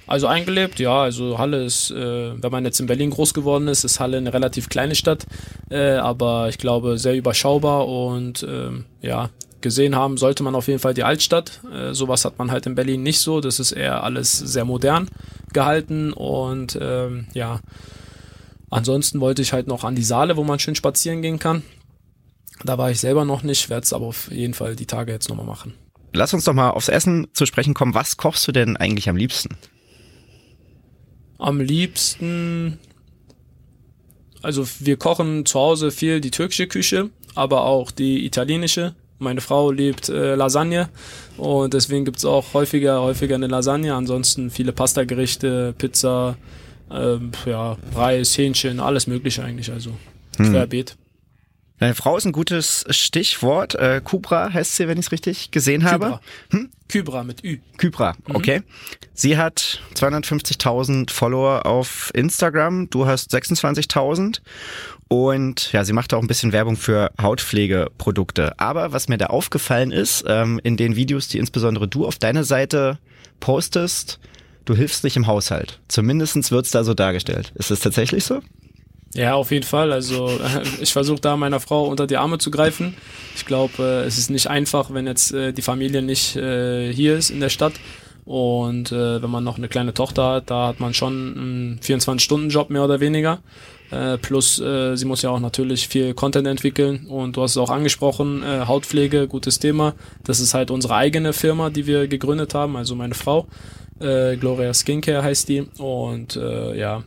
Also 0.08 0.28
eingelebt, 0.28 0.80
ja, 0.80 1.02
also 1.02 1.40
Halle 1.40 1.64
ist, 1.64 1.90
äh, 1.90 2.42
wenn 2.42 2.52
man 2.52 2.64
jetzt 2.64 2.80
in 2.80 2.86
Berlin 2.86 3.10
groß 3.10 3.34
geworden 3.34 3.68
ist, 3.68 3.84
ist 3.84 4.00
Halle 4.00 4.18
eine 4.18 4.34
relativ 4.34 4.70
kleine 4.70 4.94
Stadt, 4.94 5.26
äh, 5.72 5.96
aber 5.96 6.50
ich 6.50 6.60
glaube 6.60 7.00
sehr 7.00 7.16
überschaubar 7.16 7.88
und 7.88 8.46
ähm, 8.48 8.86
ja, 9.02 9.30
gesehen 9.62 9.96
haben 9.96 10.18
sollte 10.18 10.44
man 10.44 10.54
auf 10.54 10.68
jeden 10.68 10.80
Fall 10.80 10.94
die 10.94 11.04
Altstadt. 11.04 11.62
Äh, 11.74 11.94
sowas 11.94 12.24
hat 12.24 12.38
man 12.38 12.52
halt 12.52 12.68
in 12.68 12.76
Berlin 12.76 13.02
nicht 13.02 13.20
so, 13.20 13.42
das 13.42 13.60
ist 13.60 13.72
eher 13.72 14.04
alles 14.04 14.32
sehr 14.32 14.64
modern 14.64 15.10
gehalten 15.54 16.14
und 16.14 16.78
ähm, 16.80 17.26
ja, 17.34 17.62
ansonsten 18.70 19.22
wollte 19.22 19.42
ich 19.42 19.54
halt 19.54 19.66
noch 19.66 19.84
an 19.84 19.96
die 19.96 20.04
Saale, 20.04 20.38
wo 20.38 20.44
man 20.44 20.60
schön 20.60 20.76
spazieren 20.76 21.24
gehen 21.24 21.40
kann. 21.40 21.64
Da 22.64 22.78
war 22.78 22.92
ich 22.92 23.00
selber 23.00 23.26
noch 23.26 23.42
nicht, 23.42 23.72
werde 23.72 23.86
es 23.86 23.94
aber 23.94 24.06
auf 24.06 24.32
jeden 24.32 24.54
Fall 24.54 24.76
die 24.76 24.86
Tage 24.86 25.12
jetzt 25.12 25.30
nochmal 25.30 25.48
machen. 25.48 25.74
Lass 26.14 26.34
uns 26.34 26.46
doch 26.46 26.54
mal 26.54 26.70
aufs 26.70 26.88
Essen 26.88 27.28
zu 27.34 27.46
sprechen 27.46 27.74
kommen. 27.74 27.96
Was 27.96 28.18
kochst 28.18 28.48
du 28.48 28.52
denn 28.52 28.78
eigentlich 28.78 29.10
am 29.10 29.18
liebsten? 29.18 29.58
Am 31.38 31.60
liebsten, 31.60 32.80
also 34.42 34.66
wir 34.80 34.98
kochen 34.98 35.46
zu 35.46 35.60
Hause 35.60 35.92
viel 35.92 36.22
die 36.22 36.32
türkische 36.32 36.68
Küche, 36.68 37.10
aber 37.36 37.66
auch 37.66 37.92
die 37.92 38.26
italienische. 38.26 38.96
Meine 39.18 39.42
Frau 39.42 39.72
liebt 39.72 40.10
äh, 40.10 40.36
Lasagne 40.36 40.90
und 41.38 41.74
deswegen 41.74 42.06
gibt's 42.06 42.26
auch 42.26 42.54
häufiger, 42.54 43.02
häufiger 43.02 43.36
eine 43.36 43.48
Lasagne. 43.48 43.94
Ansonsten 43.94 44.50
viele 44.50 44.74
Pastagerichte, 44.74 45.74
Pizza, 45.78 46.38
ähm, 46.92 47.32
ja, 47.46 47.78
Reis, 47.96 48.38
Hähnchen, 48.38 48.80
alles 48.80 49.08
mögliche 49.08 49.44
eigentlich, 49.44 49.72
also 49.72 49.92
querbeet. 50.36 50.98
Deine 51.80 51.94
Frau 51.94 52.16
ist 52.16 52.26
ein 52.26 52.32
gutes 52.32 52.86
Stichwort. 52.90 53.76
Äh, 53.76 54.02
Kubra 54.04 54.54
heißt 54.54 54.76
sie, 54.76 54.88
wenn 54.88 54.98
ich 54.98 55.08
es 55.08 55.12
richtig 55.12 55.52
gesehen 55.52 55.84
habe. 55.84 56.20
Kybra. 56.50 56.70
Kybra 56.88 57.24
mit 57.24 57.44
Ü. 57.44 57.58
Kybra, 57.78 58.16
okay. 58.34 58.62
Sie 59.14 59.38
hat 59.38 59.82
250.000 59.96 61.12
Follower 61.12 61.66
auf 61.66 62.12
Instagram, 62.14 62.90
du 62.90 63.08
hast 63.08 63.34
26.000 63.34 64.42
und 65.08 65.72
ja, 65.72 65.84
sie 65.84 65.94
macht 65.94 66.14
auch 66.14 66.22
ein 66.22 66.28
bisschen 66.28 66.52
Werbung 66.52 66.78
für 66.78 67.12
Hautpflegeprodukte. 67.22 68.60
Aber 68.60 68.94
was 68.94 69.08
mir 69.08 69.18
da 69.18 69.28
aufgefallen 69.28 69.92
ist, 69.92 70.24
ähm, 70.28 70.60
in 70.64 70.78
den 70.78 70.96
Videos, 70.96 71.28
die 71.28 71.40
insbesondere 71.40 71.88
du 71.88 72.06
auf 72.06 72.18
deiner 72.18 72.44
Seite 72.44 73.00
postest, 73.40 74.20
du 74.66 74.76
hilfst 74.76 75.04
nicht 75.04 75.18
im 75.18 75.28
Haushalt. 75.28 75.80
Zumindestens 75.88 76.52
wird's 76.52 76.72
da 76.72 76.84
so 76.84 76.94
dargestellt. 76.94 77.52
Ist 77.56 77.72
das 77.72 77.80
tatsächlich 77.80 78.24
so? 78.24 78.42
Ja, 79.16 79.36
auf 79.36 79.52
jeden 79.52 79.66
Fall. 79.66 79.94
Also 79.94 80.40
ich 80.82 80.92
versuche 80.92 81.22
da 81.22 81.38
meiner 81.38 81.60
Frau 81.60 81.86
unter 81.86 82.06
die 82.06 82.18
Arme 82.18 82.38
zu 82.38 82.52
greifen. 82.52 82.96
Ich 83.36 83.46
glaube, 83.46 83.74
äh, 83.80 84.04
es 84.04 84.18
ist 84.18 84.30
nicht 84.30 84.48
einfach, 84.48 84.94
wenn 84.94 85.08
jetzt 85.08 85.34
äh, 85.34 85.54
die 85.54 85.62
Familie 85.62 86.02
nicht 86.02 86.36
äh, 86.36 86.92
hier 86.94 87.18
ist 87.18 87.30
in 87.30 87.40
der 87.40 87.50
Stadt. 87.50 87.74
Und 88.26 88.92
äh, 88.92 89.22
wenn 89.22 89.30
man 89.30 89.44
noch 89.44 89.58
eine 89.58 89.68
kleine 89.68 89.94
Tochter 89.94 90.32
hat, 90.32 90.50
da 90.50 90.68
hat 90.68 90.80
man 90.80 90.94
schon 90.94 91.38
einen 91.38 91.80
24-Stunden-Job 91.80 92.72
mehr 92.72 92.84
oder 92.84 93.00
weniger. 93.00 93.40
Äh, 93.92 94.18
plus, 94.18 94.60
äh, 94.60 94.96
sie 94.96 95.06
muss 95.06 95.22
ja 95.22 95.30
auch 95.30 95.40
natürlich 95.40 95.88
viel 95.88 96.14
Content 96.16 96.48
entwickeln. 96.48 97.06
Und 97.06 97.38
du 97.38 97.44
hast 97.44 97.52
es 97.52 97.58
auch 97.58 97.70
angesprochen, 97.70 98.44
äh, 98.44 98.66
Hautpflege, 98.66 99.28
gutes 99.28 99.60
Thema. 99.60 99.94
Das 100.24 100.40
ist 100.40 100.56
halt 100.56 100.72
unsere 100.72 100.96
eigene 100.96 101.34
Firma, 101.34 101.70
die 101.70 101.86
wir 101.86 102.08
gegründet 102.08 102.54
haben, 102.54 102.76
also 102.76 102.96
meine 102.96 103.14
Frau. 103.14 103.48
Äh, 104.00 104.36
Gloria 104.38 104.74
Skincare 104.74 105.24
heißt 105.24 105.48
die. 105.48 105.62
Und 105.78 106.36
äh, 106.36 106.78
ja, 106.78 107.04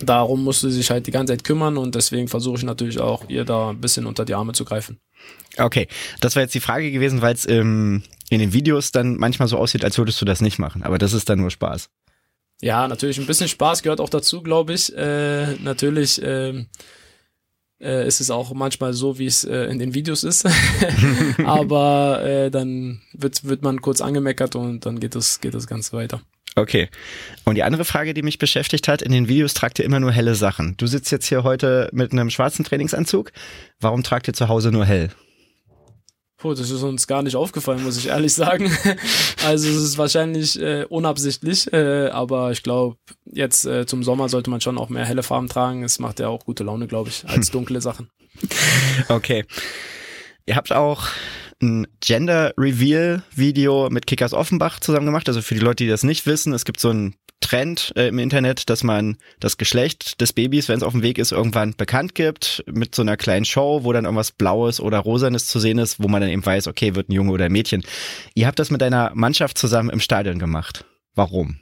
darum 0.00 0.44
musste 0.44 0.70
sie 0.70 0.78
sich 0.78 0.90
halt 0.90 1.06
die 1.06 1.10
ganze 1.10 1.32
Zeit 1.32 1.44
kümmern 1.44 1.76
und 1.76 1.94
deswegen 1.94 2.28
versuche 2.28 2.58
ich 2.58 2.64
natürlich 2.64 3.00
auch, 3.00 3.28
ihr 3.28 3.44
da 3.44 3.70
ein 3.70 3.80
bisschen 3.80 4.06
unter 4.06 4.24
die 4.24 4.34
Arme 4.34 4.52
zu 4.52 4.64
greifen. 4.64 4.98
Okay, 5.56 5.88
das 6.20 6.36
war 6.36 6.42
jetzt 6.42 6.54
die 6.54 6.60
Frage 6.60 6.90
gewesen, 6.90 7.22
weil 7.22 7.34
es 7.34 7.48
ähm, 7.48 8.02
in 8.30 8.40
den 8.40 8.52
Videos 8.52 8.90
dann 8.90 9.16
manchmal 9.16 9.48
so 9.48 9.56
aussieht, 9.58 9.84
als 9.84 9.98
würdest 9.98 10.20
du 10.20 10.24
das 10.24 10.40
nicht 10.40 10.58
machen. 10.58 10.82
Aber 10.82 10.98
das 10.98 11.12
ist 11.12 11.28
dann 11.28 11.40
nur 11.40 11.50
Spaß. 11.50 11.88
Ja, 12.60 12.88
natürlich 12.88 13.18
ein 13.18 13.26
bisschen 13.26 13.48
Spaß 13.48 13.82
gehört 13.82 14.00
auch 14.00 14.08
dazu, 14.08 14.42
glaube 14.42 14.72
ich. 14.74 14.94
Äh, 14.96 15.54
natürlich 15.56 16.20
ähm, 16.22 16.66
äh, 17.80 18.06
ist 18.06 18.20
es 18.20 18.30
auch 18.30 18.52
manchmal 18.54 18.92
so, 18.92 19.18
wie 19.18 19.26
es 19.26 19.44
äh, 19.44 19.64
in 19.64 19.78
den 19.78 19.94
Videos 19.94 20.24
ist. 20.24 20.46
Aber 21.44 22.22
äh, 22.24 22.50
dann 22.50 23.02
wird, 23.12 23.44
wird 23.44 23.62
man 23.62 23.80
kurz 23.80 24.00
angemeckert 24.00 24.56
und 24.56 24.86
dann 24.86 25.00
geht 25.00 25.14
das, 25.14 25.40
geht 25.40 25.54
das 25.54 25.66
Ganze 25.66 25.92
weiter. 25.92 26.20
Okay. 26.56 26.88
Und 27.44 27.56
die 27.56 27.62
andere 27.62 27.84
Frage, 27.84 28.14
die 28.14 28.22
mich 28.22 28.38
beschäftigt 28.38 28.86
hat, 28.86 29.02
in 29.02 29.10
den 29.10 29.28
Videos 29.28 29.54
tragt 29.54 29.78
ihr 29.78 29.84
immer 29.84 30.00
nur 30.00 30.12
helle 30.12 30.34
Sachen. 30.34 30.76
Du 30.76 30.86
sitzt 30.86 31.10
jetzt 31.10 31.26
hier 31.26 31.42
heute 31.42 31.90
mit 31.92 32.12
einem 32.12 32.30
schwarzen 32.30 32.64
Trainingsanzug. 32.64 33.32
Warum 33.80 34.02
tragt 34.02 34.28
ihr 34.28 34.34
zu 34.34 34.48
Hause 34.48 34.70
nur 34.70 34.84
hell? 34.84 35.10
Puh, 36.36 36.54
das 36.54 36.70
ist 36.70 36.82
uns 36.82 37.06
gar 37.06 37.22
nicht 37.22 37.36
aufgefallen, 37.36 37.82
muss 37.82 37.96
ich 37.96 38.08
ehrlich 38.08 38.34
sagen. 38.34 38.70
Also 39.44 39.68
es 39.68 39.76
ist 39.76 39.98
wahrscheinlich 39.98 40.58
äh, 40.58 40.84
unabsichtlich, 40.88 41.70
äh, 41.70 42.08
aber 42.08 42.50
ich 42.50 42.62
glaube, 42.62 42.96
jetzt 43.30 43.66
äh, 43.66 43.84
zum 43.84 44.02
Sommer 44.02 44.30
sollte 44.30 44.48
man 44.48 44.62
schon 44.62 44.78
auch 44.78 44.88
mehr 44.88 45.04
helle 45.04 45.22
Farben 45.22 45.50
tragen. 45.50 45.84
Es 45.84 45.98
macht 45.98 46.18
ja 46.18 46.28
auch 46.28 46.46
gute 46.46 46.64
Laune, 46.64 46.86
glaube 46.86 47.10
ich, 47.10 47.28
als 47.28 47.50
dunkle 47.50 47.80
Sachen. 47.80 48.08
Okay. 49.08 49.44
Ihr 50.46 50.56
habt 50.56 50.72
auch 50.72 51.08
ein 51.64 51.86
Gender 52.00 52.52
Reveal 52.58 53.22
Video 53.34 53.88
mit 53.90 54.06
Kickers 54.06 54.32
Offenbach 54.32 54.80
zusammen 54.80 55.06
gemacht. 55.06 55.28
Also 55.28 55.42
für 55.42 55.54
die 55.54 55.60
Leute, 55.60 55.84
die 55.84 55.90
das 55.90 56.02
nicht 56.04 56.26
wissen, 56.26 56.52
es 56.52 56.64
gibt 56.64 56.80
so 56.80 56.90
einen 56.90 57.16
Trend 57.40 57.92
äh, 57.96 58.08
im 58.08 58.18
Internet, 58.18 58.70
dass 58.70 58.84
man 58.84 59.18
das 59.40 59.58
Geschlecht 59.58 60.20
des 60.20 60.32
Babys, 60.32 60.68
wenn 60.68 60.78
es 60.78 60.82
auf 60.82 60.92
dem 60.92 61.02
Weg 61.02 61.18
ist, 61.18 61.32
irgendwann 61.32 61.74
bekannt 61.76 62.14
gibt 62.14 62.64
mit 62.66 62.94
so 62.94 63.02
einer 63.02 63.16
kleinen 63.16 63.44
Show, 63.44 63.80
wo 63.82 63.92
dann 63.92 64.04
irgendwas 64.04 64.32
Blaues 64.32 64.80
oder 64.80 64.98
Rosanes 64.98 65.46
zu 65.46 65.58
sehen 65.58 65.78
ist, 65.78 66.02
wo 66.02 66.08
man 66.08 66.20
dann 66.20 66.30
eben 66.30 66.44
weiß, 66.44 66.68
okay, 66.68 66.94
wird 66.94 67.08
ein 67.08 67.12
Junge 67.12 67.32
oder 67.32 67.46
ein 67.46 67.52
Mädchen. 67.52 67.84
Ihr 68.34 68.46
habt 68.46 68.58
das 68.58 68.70
mit 68.70 68.80
deiner 68.80 69.12
Mannschaft 69.14 69.58
zusammen 69.58 69.90
im 69.90 70.00
Stadion 70.00 70.38
gemacht. 70.38 70.84
Warum? 71.14 71.58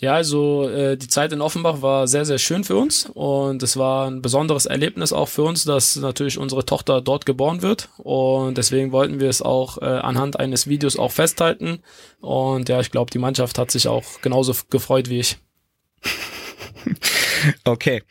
Ja, 0.00 0.14
also 0.14 0.66
äh, 0.66 0.96
die 0.96 1.08
Zeit 1.08 1.30
in 1.32 1.42
Offenbach 1.42 1.82
war 1.82 2.08
sehr, 2.08 2.24
sehr 2.24 2.38
schön 2.38 2.64
für 2.64 2.76
uns 2.76 3.04
und 3.12 3.62
es 3.62 3.76
war 3.76 4.10
ein 4.10 4.22
besonderes 4.22 4.64
Erlebnis 4.64 5.12
auch 5.12 5.28
für 5.28 5.42
uns, 5.42 5.64
dass 5.64 5.96
natürlich 5.96 6.38
unsere 6.38 6.64
Tochter 6.64 7.02
dort 7.02 7.26
geboren 7.26 7.60
wird 7.60 7.90
und 7.98 8.56
deswegen 8.56 8.92
wollten 8.92 9.20
wir 9.20 9.28
es 9.28 9.42
auch 9.42 9.76
äh, 9.82 9.84
anhand 9.84 10.40
eines 10.40 10.66
Videos 10.66 10.98
auch 10.98 11.12
festhalten 11.12 11.82
und 12.20 12.70
ja, 12.70 12.80
ich 12.80 12.90
glaube, 12.90 13.10
die 13.10 13.18
Mannschaft 13.18 13.58
hat 13.58 13.70
sich 13.70 13.88
auch 13.88 14.22
genauso 14.22 14.54
gefreut 14.70 15.10
wie 15.10 15.20
ich. 15.20 15.38
Okay. 17.64 18.02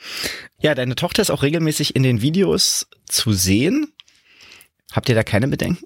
Ja, 0.60 0.74
deine 0.74 0.96
Tochter 0.96 1.22
ist 1.22 1.30
auch 1.30 1.44
regelmäßig 1.44 1.96
in 1.96 2.02
den 2.02 2.22
Videos 2.22 2.88
zu 3.06 3.32
sehen. 3.32 3.94
Habt 4.92 5.08
ihr 5.08 5.14
da 5.14 5.22
keine 5.22 5.48
Bedenken? 5.48 5.86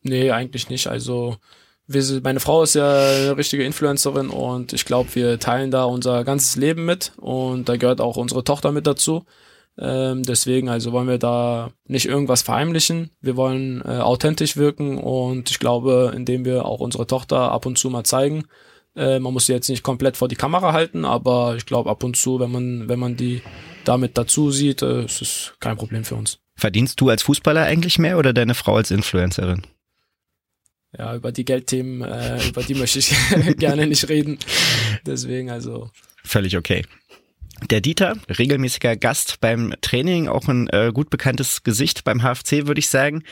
Nee, 0.00 0.30
eigentlich 0.30 0.70
nicht. 0.70 0.86
Also 0.86 1.36
wir, 1.92 2.20
meine 2.22 2.40
Frau 2.40 2.62
ist 2.62 2.74
ja 2.74 2.90
eine 2.90 3.36
richtige 3.36 3.64
Influencerin 3.64 4.30
und 4.30 4.72
ich 4.72 4.84
glaube, 4.84 5.14
wir 5.14 5.38
teilen 5.38 5.70
da 5.70 5.84
unser 5.84 6.24
ganzes 6.24 6.56
Leben 6.56 6.84
mit 6.84 7.12
und 7.16 7.68
da 7.68 7.76
gehört 7.76 8.00
auch 8.00 8.16
unsere 8.16 8.44
Tochter 8.44 8.72
mit 8.72 8.86
dazu. 8.86 9.24
Ähm, 9.78 10.22
deswegen, 10.22 10.68
also 10.68 10.92
wollen 10.92 11.08
wir 11.08 11.18
da 11.18 11.70
nicht 11.86 12.06
irgendwas 12.06 12.42
verheimlichen. 12.42 13.10
Wir 13.20 13.36
wollen 13.36 13.82
äh, 13.82 13.98
authentisch 13.98 14.56
wirken 14.56 14.98
und 14.98 15.50
ich 15.50 15.58
glaube, 15.58 16.12
indem 16.14 16.44
wir 16.44 16.66
auch 16.66 16.80
unsere 16.80 17.06
Tochter 17.06 17.50
ab 17.50 17.64
und 17.64 17.78
zu 17.78 17.88
mal 17.88 18.04
zeigen, 18.04 18.44
äh, 18.94 19.18
man 19.18 19.32
muss 19.32 19.46
sie 19.46 19.52
jetzt 19.52 19.70
nicht 19.70 19.82
komplett 19.82 20.16
vor 20.16 20.28
die 20.28 20.36
Kamera 20.36 20.72
halten, 20.72 21.04
aber 21.04 21.56
ich 21.56 21.64
glaube 21.64 21.88
ab 21.90 22.04
und 22.04 22.16
zu, 22.16 22.38
wenn 22.38 22.50
man, 22.50 22.88
wenn 22.88 22.98
man 22.98 23.16
die 23.16 23.42
damit 23.84 24.18
dazu 24.18 24.50
sieht, 24.50 24.82
äh, 24.82 25.04
ist 25.04 25.22
es 25.22 25.54
kein 25.60 25.76
Problem 25.76 26.04
für 26.04 26.16
uns. 26.16 26.38
Verdienst 26.54 27.00
du 27.00 27.08
als 27.08 27.22
Fußballer 27.22 27.62
eigentlich 27.62 27.98
mehr 27.98 28.18
oder 28.18 28.32
deine 28.32 28.54
Frau 28.54 28.76
als 28.76 28.90
Influencerin? 28.90 29.62
Ja, 30.96 31.14
über 31.14 31.32
die 31.32 31.44
Geldthemen, 31.44 32.02
äh, 32.02 32.46
über 32.48 32.62
die 32.62 32.74
möchte 32.74 32.98
ich 32.98 33.14
gerne 33.56 33.86
nicht 33.86 34.08
reden. 34.08 34.38
Deswegen 35.06 35.50
also. 35.50 35.90
Völlig 36.24 36.56
okay. 36.56 36.84
Der 37.70 37.80
Dieter, 37.80 38.16
regelmäßiger 38.28 38.96
Gast 38.96 39.40
beim 39.40 39.72
Training, 39.80 40.28
auch 40.28 40.48
ein 40.48 40.68
äh, 40.68 40.90
gut 40.92 41.10
bekanntes 41.10 41.62
Gesicht 41.62 42.04
beim 42.04 42.22
HFC, 42.22 42.66
würde 42.66 42.80
ich 42.80 42.88
sagen. 42.88 43.22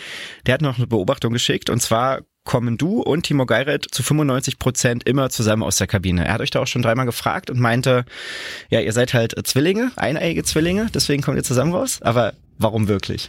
Der 0.47 0.55
hat 0.55 0.63
noch 0.63 0.79
eine 0.79 0.87
Beobachtung 0.87 1.33
geschickt 1.33 1.69
und 1.69 1.81
zwar 1.81 2.21
kommen 2.45 2.79
du 2.79 3.03
und 3.03 3.25
Timo 3.25 3.45
Geiret 3.45 3.87
zu 3.91 4.03
95 4.03 4.59
Prozent 4.59 5.07
immer 5.07 5.31
zusammen 5.31 5.63
aus 5.63 5.77
der 5.77 5.87
Kabine. 5.87 6.27
Er 6.27 6.35
hat 6.35 6.41
euch 6.41 6.51
da 6.51 6.61
auch 6.61 6.67
schon 6.67 6.83
dreimal 6.83 7.07
gefragt 7.07 7.51
und 7.51 7.61
meinte, 7.61 8.05
ja, 8.71 8.81
ihr 8.81 8.93
seid 8.93 9.15
halt 9.15 9.35
Zwillinge, 9.47 9.93
eineiige 9.97 10.43
Zwillinge, 10.45 10.89
deswegen 10.95 11.23
kommt 11.23 11.37
ihr 11.37 11.45
zusammen 11.45 11.73
raus. 11.73 12.01
Aber 12.01 12.33
warum 12.59 12.89
wirklich? 12.89 13.29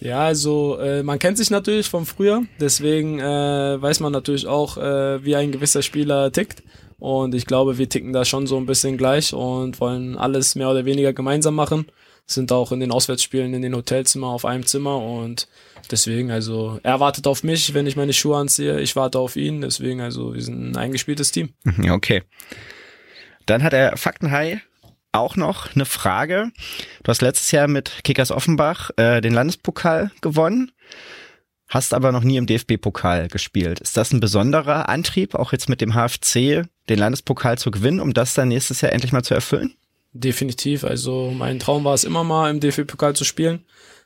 Ja, 0.00 0.20
also 0.20 0.78
äh, 0.78 1.02
man 1.02 1.18
kennt 1.18 1.38
sich 1.38 1.50
natürlich 1.50 1.88
vom 1.88 2.06
früher, 2.06 2.44
deswegen 2.60 3.18
äh, 3.18 3.82
weiß 3.82 4.00
man 4.00 4.12
natürlich 4.12 4.46
auch, 4.46 4.76
äh, 4.76 5.24
wie 5.24 5.34
ein 5.36 5.52
gewisser 5.52 5.82
Spieler 5.82 6.30
tickt. 6.30 6.62
Und 6.98 7.34
ich 7.34 7.46
glaube, 7.46 7.78
wir 7.78 7.88
ticken 7.88 8.12
da 8.12 8.24
schon 8.24 8.46
so 8.46 8.56
ein 8.56 8.66
bisschen 8.66 8.96
gleich 8.96 9.32
und 9.32 9.80
wollen 9.80 10.16
alles 10.16 10.56
mehr 10.56 10.70
oder 10.70 10.84
weniger 10.84 11.12
gemeinsam 11.12 11.54
machen. 11.54 11.86
Sind 12.26 12.52
auch 12.52 12.72
in 12.72 12.80
den 12.80 12.90
Auswärtsspielen 12.90 13.54
in 13.54 13.62
den 13.62 13.74
Hotelzimmer 13.74 14.26
auf 14.26 14.44
einem 14.44 14.66
Zimmer 14.66 15.00
und 15.00 15.48
deswegen, 15.90 16.30
also 16.30 16.78
er 16.82 17.00
wartet 17.00 17.26
auf 17.26 17.42
mich, 17.42 17.72
wenn 17.72 17.86
ich 17.86 17.96
meine 17.96 18.12
Schuhe 18.12 18.36
anziehe. 18.36 18.80
Ich 18.80 18.96
warte 18.96 19.18
auf 19.18 19.36
ihn, 19.36 19.60
deswegen, 19.60 20.00
also 20.00 20.34
wir 20.34 20.42
sind 20.42 20.72
ein 20.72 20.76
eingespieltes 20.76 21.30
Team. 21.32 21.50
Okay. 21.90 22.22
Dann 23.46 23.62
hat 23.62 23.72
er 23.72 23.96
Faktenhai 23.96 24.60
auch 25.12 25.36
noch 25.36 25.74
eine 25.74 25.84
Frage. 25.84 26.50
Du 27.02 27.08
hast 27.08 27.22
letztes 27.22 27.50
Jahr 27.50 27.68
mit 27.68 28.00
Kickers 28.04 28.30
Offenbach 28.30 28.90
äh, 28.96 29.20
den 29.20 29.32
Landespokal 29.32 30.10
gewonnen, 30.20 30.72
hast 31.68 31.94
aber 31.94 32.12
noch 32.12 32.22
nie 32.22 32.36
im 32.36 32.46
DFB-Pokal 32.46 33.28
gespielt. 33.28 33.80
Ist 33.80 33.96
das 33.96 34.12
ein 34.12 34.20
besonderer 34.20 34.88
Antrieb, 34.88 35.34
auch 35.34 35.52
jetzt 35.52 35.68
mit 35.68 35.80
dem 35.80 35.94
HFC 35.94 36.66
den 36.88 36.98
Landespokal 36.98 37.58
zu 37.58 37.70
gewinnen, 37.70 38.00
um 38.00 38.14
das 38.14 38.34
dann 38.34 38.48
nächstes 38.48 38.80
Jahr 38.80 38.92
endlich 38.92 39.12
mal 39.12 39.22
zu 39.22 39.34
erfüllen? 39.34 39.74
Definitiv. 40.12 40.84
Also 40.84 41.30
mein 41.30 41.58
Traum 41.58 41.84
war 41.84 41.94
es 41.94 42.04
immer 42.04 42.24
mal 42.24 42.50
im 42.50 42.60
DFB-Pokal 42.60 43.14
zu 43.14 43.24
spielen. 43.24 43.64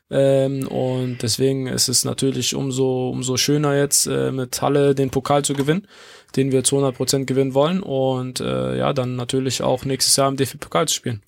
Ähm, 0.09 0.67
und 0.67 1.21
deswegen 1.21 1.67
ist 1.67 1.87
es 1.87 2.05
natürlich 2.05 2.55
umso, 2.55 3.09
umso 3.09 3.37
schöner 3.37 3.75
jetzt 3.75 4.05
äh, 4.05 4.31
mit 4.31 4.61
Halle 4.61 4.95
den 4.95 5.09
Pokal 5.09 5.43
zu 5.43 5.53
gewinnen, 5.53 5.87
den 6.35 6.51
wir 6.51 6.63
zu 6.63 6.75
100 6.75 6.95
Prozent 6.95 7.27
gewinnen 7.27 7.53
wollen 7.53 7.81
und 7.81 8.39
äh, 8.39 8.77
ja, 8.77 8.93
dann 8.93 9.15
natürlich 9.15 9.61
auch 9.61 9.85
nächstes 9.85 10.15
Jahr 10.15 10.29
im 10.29 10.37
DFB-Pokal 10.37 10.87
zu 10.87 10.95
spielen. 10.95 11.23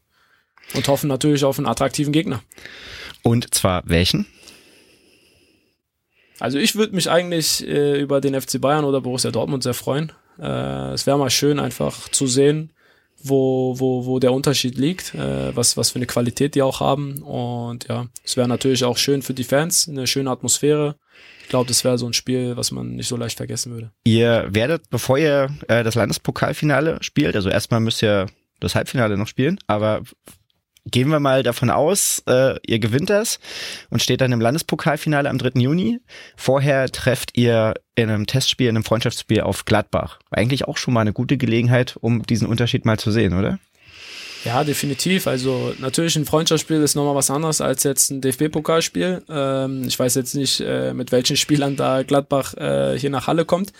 Und 0.73 0.87
hoffen 0.87 1.07
natürlich 1.07 1.43
auf 1.43 1.59
einen 1.59 1.67
attraktiven 1.67 2.11
Gegner. 2.11 2.41
Und 3.21 3.53
zwar 3.53 3.83
welchen? 3.85 4.25
Also 6.39 6.57
ich 6.57 6.75
würde 6.75 6.95
mich 6.95 7.09
eigentlich 7.09 7.65
äh, 7.67 7.99
über 7.99 8.19
den 8.19 8.39
FC 8.39 8.59
Bayern 8.59 8.85
oder 8.85 9.01
Borussia 9.01 9.31
Dortmund 9.31 9.63
sehr 9.63 9.73
freuen. 9.73 10.11
Äh, 10.39 10.93
es 10.93 11.07
wäre 11.07 11.17
mal 11.17 11.29
schön 11.29 11.59
einfach 11.59 12.09
zu 12.09 12.27
sehen, 12.27 12.71
wo, 13.27 13.79
wo, 13.79 14.05
wo 14.05 14.19
der 14.19 14.33
Unterschied 14.33 14.77
liegt, 14.77 15.13
äh, 15.13 15.55
was, 15.55 15.77
was 15.77 15.91
für 15.91 15.97
eine 15.97 16.05
Qualität 16.05 16.55
die 16.55 16.61
auch 16.61 16.79
haben. 16.79 17.21
Und 17.21 17.87
ja, 17.87 18.07
es 18.23 18.37
wäre 18.37 18.47
natürlich 18.47 18.83
auch 18.83 18.97
schön 18.97 19.21
für 19.21 19.33
die 19.33 19.43
Fans, 19.43 19.87
eine 19.89 20.07
schöne 20.07 20.29
Atmosphäre. 20.29 20.95
Ich 21.41 21.49
glaube, 21.49 21.67
das 21.67 21.83
wäre 21.83 21.97
so 21.97 22.07
ein 22.07 22.13
Spiel, 22.13 22.57
was 22.57 22.71
man 22.71 22.95
nicht 22.95 23.07
so 23.07 23.17
leicht 23.17 23.37
vergessen 23.37 23.71
würde. 23.71 23.91
Ihr 24.03 24.47
werdet, 24.49 24.89
bevor 24.89 25.17
ihr 25.17 25.49
äh, 25.67 25.83
das 25.83 25.95
Landespokalfinale 25.95 26.97
spielt, 27.01 27.35
also 27.35 27.49
erstmal 27.49 27.79
müsst 27.79 28.01
ihr 28.01 28.27
das 28.59 28.75
Halbfinale 28.75 29.17
noch 29.17 29.27
spielen, 29.27 29.59
aber 29.67 30.01
gehen 30.85 31.09
wir 31.09 31.19
mal 31.19 31.43
davon 31.43 31.69
aus, 31.69 32.23
äh, 32.27 32.55
ihr 32.65 32.79
gewinnt 32.79 33.09
das 33.09 33.39
und 33.89 34.01
steht 34.01 34.21
dann 34.21 34.31
im 34.31 34.41
Landespokalfinale 34.41 35.29
am 35.29 35.37
3. 35.37 35.59
Juni. 35.59 35.99
Vorher 36.35 36.89
trefft 36.89 37.37
ihr 37.37 37.73
in 37.95 38.09
einem 38.09 38.27
Testspiel, 38.27 38.69
in 38.69 38.75
einem 38.75 38.83
Freundschaftsspiel 38.83 39.41
auf 39.41 39.65
Gladbach. 39.65 40.19
Eigentlich 40.29 40.67
auch 40.67 40.77
schon 40.77 40.93
mal 40.93 41.01
eine 41.01 41.13
gute 41.13 41.37
Gelegenheit, 41.37 41.97
um 41.99 42.23
diesen 42.23 42.47
Unterschied 42.47 42.85
mal 42.85 42.99
zu 42.99 43.11
sehen, 43.11 43.37
oder? 43.37 43.59
Ja, 44.45 44.63
definitiv. 44.63 45.25
Also 45.25 45.73
natürlich 45.79 46.15
ein 46.15 46.25
Freundschaftsspiel 46.25 46.81
ist 46.81 46.93
nochmal 46.93 47.15
was 47.15 47.31
anderes 47.31 47.61
als 47.61 47.83
jetzt 47.83 48.11
ein 48.11 48.21
DFB-Pokalspiel. 48.21 49.23
Ähm, 49.27 49.85
ich 49.87 49.97
weiß 49.97 50.13
jetzt 50.13 50.35
nicht, 50.35 50.61
äh, 50.61 50.93
mit 50.93 51.11
welchen 51.11 51.35
Spielern 51.35 51.75
da 51.75 52.03
Gladbach 52.03 52.53
äh, 52.53 52.97
hier 52.99 53.09
nach 53.09 53.25
Halle 53.25 53.45
kommt. 53.45 53.73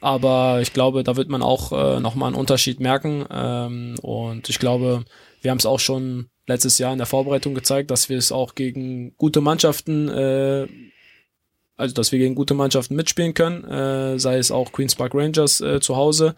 Aber 0.00 0.58
ich 0.60 0.72
glaube, 0.72 1.04
da 1.04 1.16
wird 1.16 1.28
man 1.28 1.42
auch 1.42 1.70
äh, 1.72 2.00
nochmal 2.00 2.26
einen 2.26 2.36
Unterschied 2.36 2.80
merken. 2.80 3.24
Ähm, 3.30 3.94
und 4.02 4.48
ich 4.48 4.58
glaube, 4.58 5.04
wir 5.44 5.50
haben 5.50 5.58
es 5.58 5.66
auch 5.66 5.78
schon 5.78 6.30
letztes 6.46 6.78
Jahr 6.78 6.92
in 6.92 6.98
der 6.98 7.06
Vorbereitung 7.06 7.54
gezeigt, 7.54 7.90
dass 7.90 8.08
wir 8.08 8.16
es 8.16 8.32
auch 8.32 8.54
gegen 8.54 9.14
gute 9.16 9.42
Mannschaften, 9.42 10.08
äh, 10.08 10.66
also 11.76 11.94
dass 11.94 12.12
wir 12.12 12.18
gegen 12.18 12.34
gute 12.34 12.54
Mannschaften 12.54 12.96
mitspielen 12.96 13.34
können, 13.34 13.64
äh, 13.64 14.18
sei 14.18 14.38
es 14.38 14.50
auch 14.50 14.72
Queens 14.72 14.94
Park 14.94 15.14
Rangers 15.14 15.60
äh, 15.60 15.80
zu 15.80 15.96
Hause. 15.96 16.34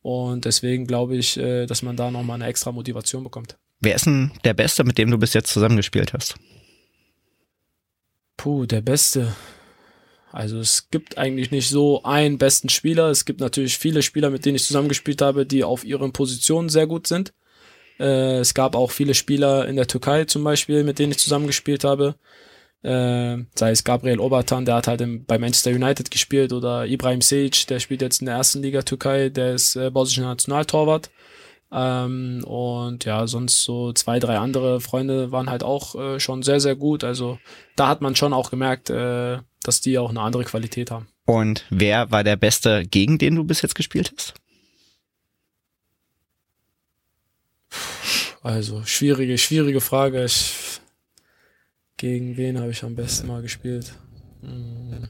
Und 0.00 0.46
deswegen 0.46 0.86
glaube 0.86 1.16
ich, 1.16 1.36
äh, 1.36 1.66
dass 1.66 1.82
man 1.82 1.96
da 1.96 2.10
nochmal 2.10 2.36
eine 2.36 2.46
extra 2.46 2.72
Motivation 2.72 3.24
bekommt. 3.24 3.58
Wer 3.80 3.94
ist 3.94 4.06
denn 4.06 4.32
der 4.44 4.54
Beste, 4.54 4.84
mit 4.84 4.96
dem 4.96 5.10
du 5.10 5.18
bis 5.18 5.34
jetzt 5.34 5.52
zusammengespielt 5.52 6.14
hast? 6.14 6.36
Puh, 8.36 8.64
der 8.64 8.80
Beste. 8.80 9.34
Also 10.32 10.58
es 10.58 10.88
gibt 10.90 11.18
eigentlich 11.18 11.50
nicht 11.50 11.68
so 11.68 12.02
einen 12.04 12.38
besten 12.38 12.68
Spieler. 12.68 13.10
Es 13.10 13.24
gibt 13.24 13.40
natürlich 13.40 13.78
viele 13.78 14.02
Spieler, 14.02 14.30
mit 14.30 14.44
denen 14.44 14.56
ich 14.56 14.64
zusammengespielt 14.64 15.20
habe, 15.20 15.44
die 15.44 15.64
auf 15.64 15.84
ihren 15.84 16.12
Positionen 16.12 16.68
sehr 16.68 16.86
gut 16.86 17.06
sind. 17.06 17.32
Äh, 17.98 18.38
es 18.38 18.54
gab 18.54 18.74
auch 18.74 18.90
viele 18.90 19.14
Spieler 19.14 19.66
in 19.66 19.76
der 19.76 19.86
Türkei 19.86 20.24
zum 20.24 20.44
Beispiel, 20.44 20.84
mit 20.84 20.98
denen 20.98 21.12
ich 21.12 21.18
zusammengespielt 21.18 21.84
habe. 21.84 22.16
Äh, 22.82 23.38
sei 23.54 23.70
es 23.70 23.84
Gabriel 23.84 24.20
Obertan, 24.20 24.64
der 24.64 24.76
hat 24.76 24.86
halt 24.86 25.00
im, 25.00 25.24
bei 25.24 25.38
Manchester 25.38 25.70
United 25.70 26.10
gespielt, 26.10 26.52
oder 26.52 26.86
Ibrahim 26.86 27.20
Sejic, 27.20 27.66
der 27.66 27.80
spielt 27.80 28.02
jetzt 28.02 28.20
in 28.20 28.26
der 28.26 28.36
ersten 28.36 28.62
Liga 28.62 28.82
Türkei, 28.82 29.28
der 29.28 29.54
ist 29.54 29.76
äh, 29.76 29.90
bosnischer 29.90 30.28
Nationaltorwart. 30.28 31.10
Ähm, 31.72 32.44
und 32.44 33.04
ja, 33.04 33.26
sonst 33.26 33.64
so 33.64 33.92
zwei, 33.92 34.18
drei 34.20 34.38
andere 34.38 34.80
Freunde 34.80 35.32
waren 35.32 35.50
halt 35.50 35.64
auch 35.64 35.94
äh, 35.96 36.20
schon 36.20 36.42
sehr, 36.42 36.60
sehr 36.60 36.76
gut. 36.76 37.02
Also 37.02 37.38
da 37.74 37.88
hat 37.88 38.00
man 38.00 38.14
schon 38.14 38.32
auch 38.32 38.50
gemerkt, 38.50 38.88
äh, 38.90 39.38
dass 39.62 39.80
die 39.80 39.98
auch 39.98 40.10
eine 40.10 40.20
andere 40.20 40.44
Qualität 40.44 40.90
haben. 40.90 41.08
Und 41.24 41.64
wer 41.70 42.12
war 42.12 42.22
der 42.22 42.36
Beste, 42.36 42.84
gegen 42.84 43.18
den 43.18 43.34
du 43.34 43.42
bis 43.42 43.62
jetzt 43.62 43.74
gespielt 43.74 44.12
hast? 44.16 44.34
Also 48.42 48.82
schwierige, 48.84 49.38
schwierige 49.38 49.80
Frage. 49.80 50.24
Ich, 50.24 50.80
gegen 51.96 52.36
wen 52.36 52.60
habe 52.60 52.70
ich 52.70 52.82
am 52.84 52.94
besten 52.94 53.26
mal 53.26 53.42
gespielt? 53.42 53.92
Hm. 54.42 55.08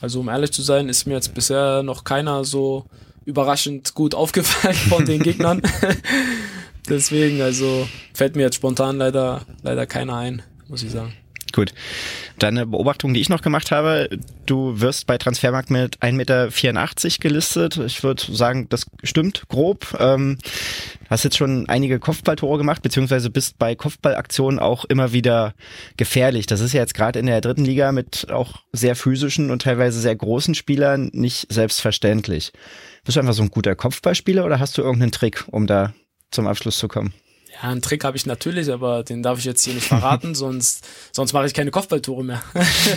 Also 0.00 0.20
um 0.20 0.28
ehrlich 0.28 0.52
zu 0.52 0.62
sein, 0.62 0.88
ist 0.88 1.06
mir 1.06 1.14
jetzt 1.14 1.34
bisher 1.34 1.82
noch 1.82 2.04
keiner 2.04 2.44
so 2.44 2.84
überraschend 3.24 3.94
gut 3.94 4.14
aufgefallen 4.14 4.74
von 4.74 5.04
den 5.04 5.22
Gegnern. 5.22 5.62
Deswegen, 6.88 7.42
also 7.42 7.86
fällt 8.14 8.36
mir 8.36 8.42
jetzt 8.42 8.56
spontan 8.56 8.96
leider, 8.96 9.42
leider 9.62 9.86
keiner 9.86 10.16
ein, 10.16 10.42
muss 10.68 10.82
ich 10.82 10.90
sagen. 10.90 11.12
Gut. 11.52 11.74
Dann 12.38 12.56
eine 12.56 12.66
Beobachtung, 12.66 13.14
die 13.14 13.20
ich 13.20 13.28
noch 13.28 13.42
gemacht 13.42 13.70
habe. 13.70 14.08
Du 14.46 14.80
wirst 14.80 15.06
bei 15.06 15.18
Transfermarkt 15.18 15.70
mit 15.70 15.98
1,84 15.98 16.12
Meter 16.12 16.48
gelistet. 17.20 17.76
Ich 17.78 18.02
würde 18.02 18.22
sagen, 18.32 18.68
das 18.68 18.86
stimmt 19.02 19.48
grob. 19.48 19.96
Ähm, 19.98 20.38
hast 21.10 21.24
jetzt 21.24 21.36
schon 21.36 21.68
einige 21.68 21.98
Kopfballtore 21.98 22.58
gemacht, 22.58 22.82
beziehungsweise 22.82 23.30
bist 23.30 23.58
bei 23.58 23.74
Kopfballaktionen 23.74 24.60
auch 24.60 24.84
immer 24.84 25.12
wieder 25.12 25.54
gefährlich. 25.96 26.46
Das 26.46 26.60
ist 26.60 26.72
ja 26.72 26.80
jetzt 26.80 26.94
gerade 26.94 27.18
in 27.18 27.26
der 27.26 27.40
dritten 27.40 27.64
Liga 27.64 27.92
mit 27.92 28.30
auch 28.30 28.62
sehr 28.72 28.94
physischen 28.94 29.50
und 29.50 29.62
teilweise 29.62 30.00
sehr 30.00 30.16
großen 30.16 30.54
Spielern 30.54 31.10
nicht 31.12 31.52
selbstverständlich. 31.52 32.52
Bist 33.04 33.16
du 33.16 33.20
einfach 33.20 33.34
so 33.34 33.42
ein 33.42 33.50
guter 33.50 33.74
Kopfballspieler 33.74 34.44
oder 34.44 34.60
hast 34.60 34.78
du 34.78 34.82
irgendeinen 34.82 35.12
Trick, 35.12 35.44
um 35.48 35.66
da 35.66 35.92
zum 36.30 36.46
Abschluss 36.46 36.78
zu 36.78 36.88
kommen? 36.88 37.12
Ja, 37.60 37.70
einen 37.70 37.82
Trick 37.82 38.04
habe 38.04 38.16
ich 38.16 38.26
natürlich, 38.26 38.70
aber 38.72 39.02
den 39.02 39.22
darf 39.22 39.38
ich 39.38 39.44
jetzt 39.44 39.64
hier 39.64 39.74
nicht 39.74 39.86
verraten, 39.86 40.34
sonst, 40.36 40.86
sonst 41.12 41.32
mache 41.32 41.46
ich 41.46 41.54
keine 41.54 41.70
Kopfballtore 41.70 42.24
mehr. 42.24 42.42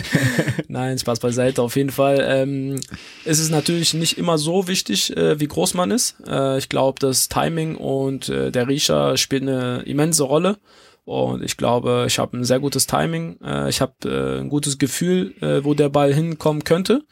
Nein, 0.68 0.98
Spaß 0.98 1.20
beiseite. 1.20 1.62
Auf 1.62 1.76
jeden 1.76 1.90
Fall 1.90 2.24
ähm, 2.26 2.80
ist 3.24 3.40
es 3.40 3.50
natürlich 3.50 3.94
nicht 3.94 4.18
immer 4.18 4.38
so 4.38 4.68
wichtig, 4.68 5.16
äh, 5.16 5.40
wie 5.40 5.48
groß 5.48 5.74
man 5.74 5.90
ist. 5.90 6.16
Äh, 6.26 6.58
ich 6.58 6.68
glaube, 6.68 7.00
das 7.00 7.28
Timing 7.28 7.76
und 7.76 8.28
äh, 8.28 8.50
der 8.52 8.68
Riecher 8.68 9.16
spielt 9.16 9.42
eine 9.42 9.82
immense 9.82 10.22
Rolle. 10.24 10.58
Und 11.04 11.42
ich 11.42 11.56
glaube, 11.56 12.04
ich 12.06 12.18
habe 12.20 12.36
ein 12.36 12.44
sehr 12.44 12.60
gutes 12.60 12.86
Timing. 12.86 13.40
Äh, 13.42 13.68
ich 13.68 13.80
habe 13.80 13.94
äh, 14.04 14.40
ein 14.40 14.48
gutes 14.48 14.78
Gefühl, 14.78 15.34
äh, 15.40 15.64
wo 15.64 15.74
der 15.74 15.88
Ball 15.88 16.14
hinkommen 16.14 16.62
könnte. 16.62 17.04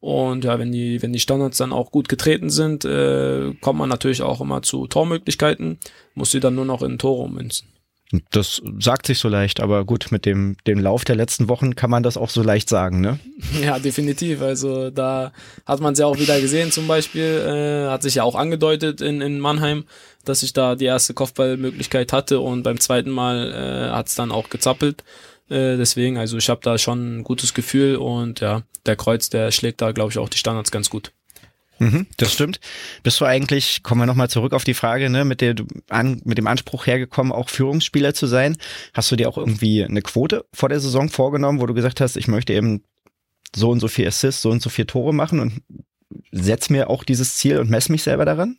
Und 0.00 0.44
ja, 0.44 0.58
wenn 0.58 0.70
die, 0.70 1.02
wenn 1.02 1.12
die 1.12 1.20
Standards 1.20 1.58
dann 1.58 1.72
auch 1.72 1.90
gut 1.90 2.08
getreten 2.08 2.50
sind, 2.50 2.84
äh, 2.84 3.52
kommt 3.60 3.78
man 3.78 3.88
natürlich 3.88 4.22
auch 4.22 4.40
immer 4.40 4.62
zu 4.62 4.86
Tormöglichkeiten, 4.86 5.78
muss 6.14 6.30
sie 6.30 6.40
dann 6.40 6.54
nur 6.54 6.64
noch 6.64 6.82
in 6.82 6.98
Tore 6.98 7.24
ummünzen. 7.24 7.68
Das 8.30 8.62
sagt 8.78 9.06
sich 9.06 9.18
so 9.18 9.28
leicht, 9.28 9.60
aber 9.60 9.84
gut, 9.84 10.06
mit 10.10 10.24
dem, 10.24 10.56
dem 10.66 10.78
Lauf 10.78 11.04
der 11.04 11.16
letzten 11.16 11.50
Wochen 11.50 11.74
kann 11.74 11.90
man 11.90 12.02
das 12.02 12.16
auch 12.16 12.30
so 12.30 12.42
leicht 12.42 12.70
sagen, 12.70 13.02
ne? 13.02 13.18
Ja, 13.62 13.78
definitiv. 13.78 14.40
Also 14.40 14.88
da 14.90 15.32
hat 15.66 15.80
man 15.80 15.92
es 15.92 15.98
ja 15.98 16.06
auch 16.06 16.18
wieder 16.18 16.40
gesehen 16.40 16.72
zum 16.72 16.86
Beispiel, 16.86 17.22
äh, 17.22 17.90
hat 17.90 18.02
sich 18.02 18.14
ja 18.14 18.22
auch 18.22 18.34
angedeutet 18.34 19.02
in, 19.02 19.20
in 19.20 19.40
Mannheim, 19.40 19.84
dass 20.24 20.42
ich 20.42 20.54
da 20.54 20.74
die 20.74 20.86
erste 20.86 21.12
Kopfballmöglichkeit 21.12 22.14
hatte 22.14 22.40
und 22.40 22.62
beim 22.62 22.80
zweiten 22.80 23.10
Mal 23.10 23.52
äh, 23.52 23.94
hat 23.94 24.06
es 24.08 24.14
dann 24.14 24.32
auch 24.32 24.48
gezappelt. 24.48 25.04
Äh, 25.50 25.76
deswegen, 25.76 26.18
also 26.18 26.36
ich 26.36 26.48
habe 26.48 26.60
da 26.62 26.78
schon 26.78 27.18
ein 27.18 27.24
gutes 27.24 27.54
Gefühl 27.54 27.96
und 27.96 28.40
ja, 28.40 28.62
der 28.86 28.96
Kreuz, 28.96 29.30
der 29.30 29.50
schlägt 29.50 29.80
da, 29.80 29.92
glaube 29.92 30.10
ich, 30.10 30.18
auch 30.18 30.28
die 30.28 30.38
Standards 30.38 30.70
ganz 30.70 30.90
gut. 30.90 31.12
Mhm, 31.78 32.06
das 32.16 32.32
stimmt. 32.32 32.58
Bist 33.04 33.20
du 33.20 33.24
eigentlich, 33.24 33.82
kommen 33.84 34.00
wir 34.00 34.06
nochmal 34.06 34.28
zurück 34.28 34.52
auf 34.52 34.64
die 34.64 34.74
Frage, 34.74 35.10
ne, 35.10 35.24
mit 35.24 35.40
der 35.40 35.54
an, 35.88 36.20
mit 36.24 36.36
dem 36.36 36.48
Anspruch 36.48 36.86
hergekommen, 36.86 37.32
auch 37.32 37.48
Führungsspieler 37.48 38.14
zu 38.14 38.26
sein? 38.26 38.56
Hast 38.94 39.10
du 39.12 39.16
dir 39.16 39.28
auch 39.28 39.38
irgendwie 39.38 39.84
eine 39.84 40.02
Quote 40.02 40.44
vor 40.52 40.68
der 40.68 40.80
Saison 40.80 41.08
vorgenommen, 41.08 41.60
wo 41.60 41.66
du 41.66 41.74
gesagt 41.74 42.00
hast, 42.00 42.16
ich 42.16 42.26
möchte 42.26 42.52
eben 42.52 42.82
so 43.54 43.70
und 43.70 43.80
so 43.80 43.88
viel 43.88 44.08
Assists, 44.08 44.42
so 44.42 44.50
und 44.50 44.60
so 44.60 44.70
viel 44.70 44.86
Tore 44.86 45.14
machen 45.14 45.38
und 45.38 45.62
setz 46.32 46.68
mir 46.68 46.90
auch 46.90 47.04
dieses 47.04 47.36
Ziel 47.36 47.58
und 47.58 47.70
mess 47.70 47.88
mich 47.88 48.02
selber 48.02 48.24
daran? 48.24 48.58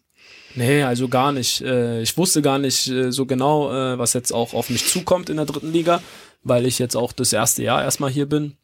Nee, 0.55 0.83
also 0.83 1.09
gar 1.09 1.31
nicht. 1.31 1.61
Äh, 1.61 2.01
ich 2.01 2.17
wusste 2.17 2.41
gar 2.41 2.57
nicht 2.57 2.87
äh, 2.87 3.11
so 3.11 3.25
genau, 3.25 3.69
was 3.97 4.13
jetzt 4.13 4.31
auch 4.31 4.53
auf 4.53 4.69
mich 4.69 4.87
zukommt 4.87 5.29
in 5.29 5.35
der 5.35 5.45
dritten 5.45 5.73
Liga, 5.73 6.01
weil 6.43 6.65
ich 6.65 6.79
jetzt 6.79 6.95
auch 6.95 7.11
das 7.11 7.33
erste 7.33 7.63
Jahr 7.63 7.83
erstmal 7.83 8.09
hier 8.09 8.27
bin 8.27 8.57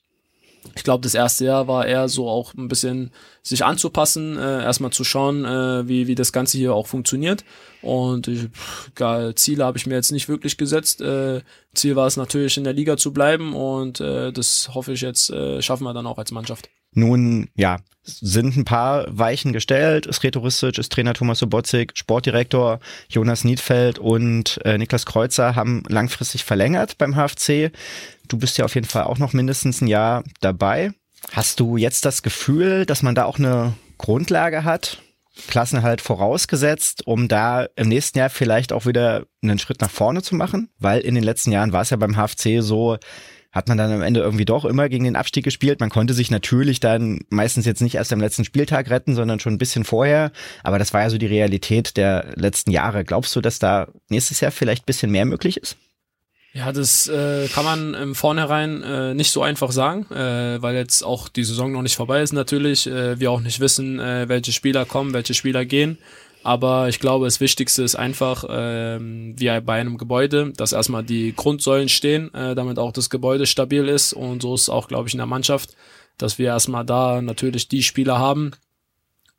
ich 0.73 0.83
glaube, 0.83 1.03
das 1.03 1.13
erste 1.13 1.45
Jahr 1.45 1.67
war 1.67 1.85
eher 1.85 2.09
so 2.09 2.27
auch 2.27 2.53
ein 2.53 2.67
bisschen 2.67 3.11
sich 3.43 3.63
anzupassen, 3.63 4.37
äh, 4.37 4.63
erstmal 4.63 4.91
zu 4.91 5.03
schauen, 5.03 5.45
äh, 5.45 5.87
wie, 5.87 6.07
wie 6.07 6.15
das 6.15 6.31
Ganze 6.31 6.57
hier 6.57 6.73
auch 6.73 6.87
funktioniert. 6.87 7.43
Und 7.81 8.27
ich, 8.27 8.47
geil, 8.95 9.35
Ziele 9.35 9.65
habe 9.65 9.77
ich 9.77 9.85
mir 9.85 9.95
jetzt 9.95 10.11
nicht 10.11 10.27
wirklich 10.27 10.57
gesetzt. 10.57 11.01
Äh, 11.01 11.41
Ziel 11.73 11.95
war 11.95 12.07
es 12.07 12.17
natürlich 12.17 12.57
in 12.57 12.63
der 12.63 12.73
Liga 12.73 12.97
zu 12.97 13.13
bleiben 13.13 13.53
und 13.53 13.99
äh, 13.99 14.31
das 14.31 14.73
hoffe 14.73 14.93
ich 14.93 15.01
jetzt 15.01 15.29
äh, 15.29 15.61
schaffen 15.61 15.83
wir 15.83 15.93
dann 15.93 16.07
auch 16.07 16.17
als 16.17 16.31
Mannschaft. 16.31 16.69
Nun, 16.95 17.49
ja, 17.55 17.77
sind 18.03 18.55
ein 18.55 18.65
paar 18.65 19.05
Weichen 19.07 19.51
gestellt. 19.51 20.07
Sreto 20.13 20.39
Ristic 20.39 20.77
ist 20.77 20.91
Trainer 20.91 21.13
Thomas 21.13 21.39
Sobotzik, 21.39 21.91
Sportdirektor 21.95 22.79
Jonas 23.09 23.43
Niedfeld 23.43 23.99
und 23.99 24.59
äh, 24.63 24.77
Niklas 24.77 25.05
Kreuzer 25.05 25.55
haben 25.55 25.83
langfristig 25.87 26.43
verlängert 26.43 26.97
beim 26.97 27.15
HFC. 27.15 27.71
Du 28.27 28.37
bist 28.37 28.57
ja 28.57 28.65
auf 28.65 28.75
jeden 28.75 28.87
Fall 28.87 29.03
auch 29.03 29.17
noch 29.17 29.33
mindestens 29.33 29.81
ein 29.81 29.87
Jahr 29.87 30.23
dabei. 30.41 30.91
Hast 31.31 31.59
du 31.59 31.77
jetzt 31.77 32.05
das 32.05 32.21
Gefühl, 32.21 32.85
dass 32.85 33.01
man 33.01 33.15
da 33.15 33.25
auch 33.25 33.39
eine 33.39 33.73
Grundlage 33.97 34.63
hat, 34.63 35.01
Klassenhalt 35.47 36.01
vorausgesetzt, 36.01 37.07
um 37.07 37.27
da 37.27 37.67
im 37.75 37.89
nächsten 37.89 38.19
Jahr 38.19 38.29
vielleicht 38.29 38.71
auch 38.71 38.85
wieder 38.85 39.25
einen 39.41 39.59
Schritt 39.59 39.81
nach 39.81 39.89
vorne 39.89 40.21
zu 40.21 40.35
machen? 40.35 40.69
Weil 40.79 41.01
in 41.01 41.15
den 41.15 41.23
letzten 41.23 41.51
Jahren 41.51 41.73
war 41.73 41.81
es 41.81 41.89
ja 41.89 41.97
beim 41.97 42.15
HFC 42.15 42.61
so, 42.61 42.97
hat 43.55 43.69
man 43.69 43.77
dann 43.77 43.91
am 43.91 44.01
Ende 44.01 44.19
irgendwie 44.19 44.43
doch 44.43 44.65
immer 44.65 44.89
gegen 44.89 45.05
den 45.05 45.15
Abstieg 45.15 45.45
gespielt. 45.45 45.79
Man 45.79 45.89
konnte 45.89 46.13
sich 46.13 46.29
natürlich 46.29 46.81
dann 46.81 47.21
meistens 47.29 47.65
jetzt 47.65 47.81
nicht 47.81 47.95
erst 47.95 48.11
am 48.11 48.19
letzten 48.19 48.43
Spieltag 48.43 48.89
retten, 48.89 49.15
sondern 49.15 49.39
schon 49.39 49.53
ein 49.53 49.57
bisschen 49.57 49.85
vorher. 49.85 50.33
Aber 50.61 50.77
das 50.77 50.93
war 50.93 51.03
ja 51.03 51.09
so 51.09 51.17
die 51.17 51.25
Realität 51.25 51.95
der 51.95 52.33
letzten 52.35 52.71
Jahre. 52.71 53.05
Glaubst 53.05 53.33
du, 53.35 53.39
dass 53.39 53.57
da 53.57 53.87
nächstes 54.09 54.41
Jahr 54.41 54.51
vielleicht 54.51 54.83
ein 54.83 54.87
bisschen 54.87 55.09
mehr 55.09 55.25
möglich 55.25 55.55
ist? 55.55 55.77
Ja, 56.51 56.71
das 56.71 57.07
äh, 57.07 57.47
kann 57.49 57.65
man 57.65 57.93
im 57.95 58.15
Vornherein 58.15 58.81
äh, 58.81 59.13
nicht 59.13 59.31
so 59.31 59.41
einfach 59.41 59.71
sagen, 59.71 60.05
äh, 60.09 60.61
weil 60.61 60.75
jetzt 60.75 61.03
auch 61.03 61.27
die 61.27 61.43
Saison 61.43 61.71
noch 61.71 61.81
nicht 61.81 61.97
vorbei 61.97 62.21
ist 62.21 62.31
natürlich. 62.31 62.87
Äh, 62.87 63.19
wir 63.19 63.31
auch 63.31 63.41
nicht 63.41 63.59
wissen, 63.59 63.99
äh, 63.99 64.29
welche 64.29 64.53
Spieler 64.53 64.85
kommen, 64.85 65.13
welche 65.13 65.33
Spieler 65.33 65.65
gehen. 65.65 65.97
Aber 66.45 66.89
ich 66.89 66.99
glaube, 66.99 67.25
das 67.25 67.39
Wichtigste 67.39 67.81
ist 67.81 67.95
einfach, 67.95 68.43
äh, 68.43 68.99
wie 68.99 69.59
bei 69.61 69.79
einem 69.81 69.97
Gebäude, 69.97 70.53
dass 70.55 70.73
erstmal 70.73 71.03
die 71.03 71.33
Grundsäulen 71.35 71.89
stehen, 71.89 72.31
äh, 72.35 72.53
damit 72.53 72.77
auch 72.77 72.91
das 72.91 73.09
Gebäude 73.09 73.47
stabil 73.47 73.89
ist. 73.89 74.13
Und 74.13 74.43
so 74.43 74.53
ist 74.53 74.61
es 74.61 74.69
auch, 74.69 74.87
glaube 74.87 75.07
ich, 75.07 75.15
in 75.15 75.17
der 75.17 75.25
Mannschaft, 75.25 75.75
dass 76.19 76.37
wir 76.37 76.45
erstmal 76.45 76.85
da 76.85 77.19
natürlich 77.23 77.67
die 77.67 77.81
Spieler 77.81 78.19
haben, 78.19 78.51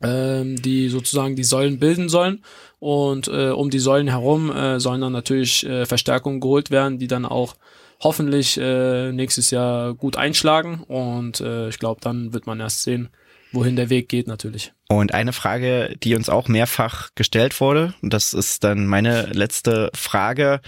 ähm, 0.01 0.61
die 0.61 0.89
sozusagen 0.89 1.37
die 1.37 1.45
Säulen 1.45 1.79
bilden 1.79 2.09
sollen. 2.09 2.43
Und 2.79 3.29
äh, 3.29 3.51
um 3.51 3.69
die 3.69 3.79
Säulen 3.79 4.09
herum 4.09 4.51
äh, 4.51 4.81
sollen 4.81 4.99
dann 4.99 5.13
natürlich 5.13 5.65
äh, 5.65 5.85
Verstärkungen 5.85 6.41
geholt 6.41 6.71
werden, 6.71 6.99
die 6.99 7.07
dann 7.07 7.25
auch 7.25 7.55
hoffentlich 8.01 8.57
äh, 8.57 9.13
nächstes 9.13 9.49
Jahr 9.49 9.93
gut 9.93 10.17
einschlagen. 10.17 10.83
Und 10.89 11.39
äh, 11.39 11.69
ich 11.69 11.79
glaube, 11.79 12.01
dann 12.01 12.33
wird 12.33 12.47
man 12.47 12.59
erst 12.59 12.83
sehen, 12.83 13.07
wohin 13.51 13.75
der 13.75 13.89
Weg 13.89 14.09
geht 14.09 14.27
natürlich. 14.27 14.73
Und 14.89 15.13
eine 15.13 15.33
Frage, 15.33 15.95
die 16.01 16.15
uns 16.15 16.29
auch 16.29 16.47
mehrfach 16.47 17.09
gestellt 17.15 17.59
wurde, 17.59 17.93
und 18.01 18.13
das 18.13 18.33
ist 18.33 18.63
dann 18.63 18.87
meine 18.87 19.27
letzte 19.27 19.91
Frage, 19.93 20.61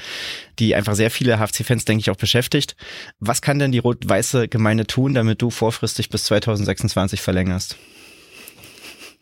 die 0.59 0.75
einfach 0.75 0.95
sehr 0.95 1.11
viele 1.11 1.37
HFC-Fans, 1.37 1.85
denke 1.85 2.01
ich, 2.01 2.09
auch 2.09 2.17
beschäftigt. 2.17 2.75
Was 3.19 3.41
kann 3.41 3.59
denn 3.59 3.71
die 3.71 3.79
rot-weiße 3.79 4.49
Gemeinde 4.49 4.85
tun, 4.85 5.13
damit 5.13 5.41
du 5.41 5.49
vorfristig 5.49 6.09
bis 6.09 6.25
2026 6.25 7.21
verlängerst? 7.21 7.77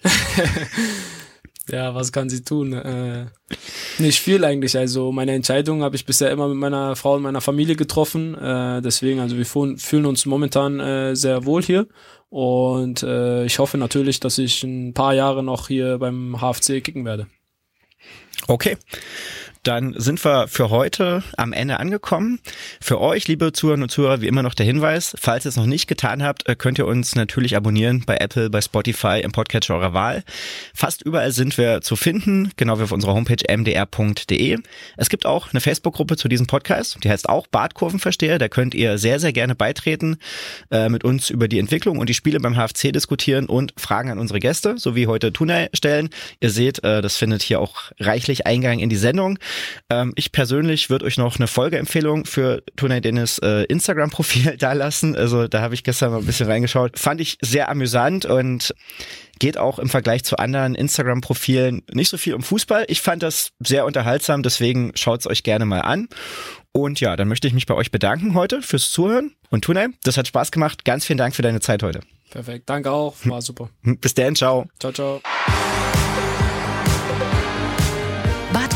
ja, 1.70 1.94
was 1.94 2.12
kann 2.12 2.30
sie 2.30 2.44
tun? 2.44 2.74
Äh, 2.74 3.26
nicht 4.00 4.20
viel 4.20 4.44
eigentlich. 4.46 4.78
Also 4.78 5.12
meine 5.12 5.34
Entscheidung 5.34 5.84
habe 5.84 5.96
ich 5.96 6.06
bisher 6.06 6.32
immer 6.32 6.48
mit 6.48 6.58
meiner 6.58 6.96
Frau 6.96 7.16
und 7.16 7.24
meiner 7.24 7.42
Familie 7.42 7.76
getroffen. 7.76 8.36
Äh, 8.36 8.82
deswegen, 8.82 9.20
also 9.20 9.38
wir 9.38 9.46
fühlen 9.46 10.06
uns 10.06 10.26
momentan 10.26 10.80
äh, 10.80 11.16
sehr 11.16 11.46
wohl 11.46 11.64
hier. 11.64 11.88
Und 12.30 13.04
äh, 13.04 13.46
ich 13.46 13.60
hoffe 13.60 13.78
natürlich, 13.78 14.20
dass 14.20 14.38
ich 14.38 14.64
ein 14.64 14.94
paar 14.94 15.14
Jahre 15.14 15.44
noch 15.44 15.68
hier 15.68 15.98
beim 15.98 16.38
HFC 16.42 16.84
kicken 16.84 17.06
werde. 17.06 17.28
Okay. 18.48 18.78
Dann 19.64 19.94
sind 19.98 20.24
wir 20.24 20.48
für 20.48 20.70
heute 20.70 21.24
am 21.38 21.54
Ende 21.54 21.80
angekommen. 21.80 22.40
Für 22.82 23.02
euch, 23.02 23.28
liebe 23.28 23.52
Zuhörer 23.52 23.82
und 23.82 23.90
Zuhörer, 23.92 24.22
wie 24.22 24.28
immer 24.28 24.44
noch 24.44 24.54
der 24.54 24.66
Hinweis, 24.66 25.16
falls 25.20 25.46
ihr 25.46 25.50
es 25.50 25.56
noch 25.56 25.66
nicht 25.66 25.88
getan 25.88 26.24
habt, 26.24 26.48
äh, 26.48 26.56
könnt 26.56 26.78
ihr 26.78 26.88
uns 26.88 27.16
natürlich 27.16 27.56
abonnieren 27.56 28.04
bei 28.06 28.18
Apple, 28.18 28.50
bei 28.50 28.62
Spotify, 28.62 29.22
im 29.24 29.32
Podcatcher 29.32 29.76
eurer 29.76 29.94
Wahl. 29.94 30.24
Fast 30.74 31.02
überall 31.02 31.32
sind 31.32 31.58
wir 31.58 31.82
zu 31.82 31.96
finden, 31.96 32.52
genau 32.56 32.80
wie 32.80 32.84
auf 32.84 32.92
unserer 32.92 33.14
Homepage 33.14 33.44
mdr.de. 33.56 34.58
Es 34.98 35.10
gibt 35.10 35.26
auch 35.26 35.52
eine 35.52 35.62
Facebook-Gruppe 35.62 36.18
zu 36.18 36.28
diesem 36.28 36.48
Podcast, 36.48 36.98
die 37.04 37.10
heißt 37.10 37.30
auch 37.30 37.48
Bartkurvenversteher. 37.48 38.40
Da 38.40 38.48
könnt 38.50 38.76
ihr 38.76 38.98
sehr, 38.98 39.20
sehr 39.20 39.34
gerne 39.34 39.56
beitreten, 39.56 40.18
äh, 40.72 40.90
mit 40.90 41.04
uns 41.04 41.30
über 41.30 41.48
die 41.48 41.60
Entwicklung 41.60 42.00
und 42.00 42.10
die 42.10 42.14
Spiele 42.14 42.40
beim 42.40 42.56
HFC 42.56 42.92
diskutieren 42.92 43.48
und 43.48 43.74
Fragen 43.78 44.12
an 44.12 44.20
unsere 44.20 44.40
Gäste, 44.40 44.78
so 44.78 44.96
wie 44.96 45.08
heute 45.08 45.34
Tuna 45.34 45.68
stellen. 45.74 46.10
Ihr 46.40 46.50
seht, 46.50 46.84
äh, 46.84 47.02
das 47.02 47.18
findet 47.18 47.42
hier 47.42 47.60
auch 47.60 47.92
reichlich 48.00 48.46
Eingang 48.46 48.80
in 48.80 48.90
die 48.90 48.96
Sendung. 48.96 49.40
Ähm, 49.90 50.14
ich 50.16 50.32
persönlich 50.32 50.90
würde 50.90 51.06
euch 51.06 51.18
noch 51.18 51.38
eine 51.38 51.48
Folgeempfehlung 51.48 52.26
für 52.26 52.64
Tony 52.76 53.02
Dennis 53.02 53.40
äh, 53.40 53.64
Instagram-Profil 53.64 54.58
da 54.60 54.74
lassen. 54.74 55.16
Also 55.16 55.48
da 55.48 55.62
habe 55.62 55.74
ich 55.74 55.84
gestern 55.84 56.12
mal 56.12 56.20
ein 56.20 56.26
bisschen 56.26 56.48
reingeschaut. 56.48 57.00
Fand 57.00 57.22
ich 57.22 57.38
sehr 57.42 57.70
amüsant 57.70 58.26
und 58.26 58.74
geht 59.40 59.58
auch 59.58 59.80
im 59.80 59.90
Vergleich 59.90 60.24
zu 60.24 60.38
anderen 60.38 60.76
Instagram-Profilen 60.76 61.84
nicht 61.94 62.10
so 62.10 62.18
viel 62.18 62.34
um 62.34 62.44
Fußball. 62.44 62.86
Ich 62.88 63.02
fand 63.02 63.24
das 63.24 63.52
sehr 63.60 63.86
unterhaltsam, 63.86 64.44
deswegen 64.44 64.92
schaut's 64.96 65.28
euch 65.28 65.44
gerne 65.44 65.66
mal 65.66 65.82
an. 65.82 66.08
Und 66.72 67.00
ja, 67.00 67.16
dann 67.16 67.28
möchte 67.28 67.48
ich 67.48 67.54
mich 67.54 67.66
bei 67.66 67.74
euch 67.74 67.92
bedanken 67.92 68.36
heute 68.36 68.62
fürs 68.62 68.92
Zuhören. 68.92 69.36
Und 69.50 69.64
Tunay, 69.64 69.88
das 70.04 70.18
hat 70.18 70.28
Spaß 70.28 70.52
gemacht. 70.52 70.86
Ganz 70.86 71.06
vielen 71.06 71.18
Dank 71.18 71.36
für 71.36 71.42
deine 71.42 71.60
Zeit 71.60 71.82
heute. 71.82 72.02
Perfekt, 72.30 72.70
danke 72.70 72.92
auch. 72.92 73.16
War 73.24 73.42
super. 73.42 73.70
Bis 73.84 74.14
dann, 74.14 74.36
ciao. 74.36 74.68
Ciao, 74.80 74.92
ciao. 74.92 75.22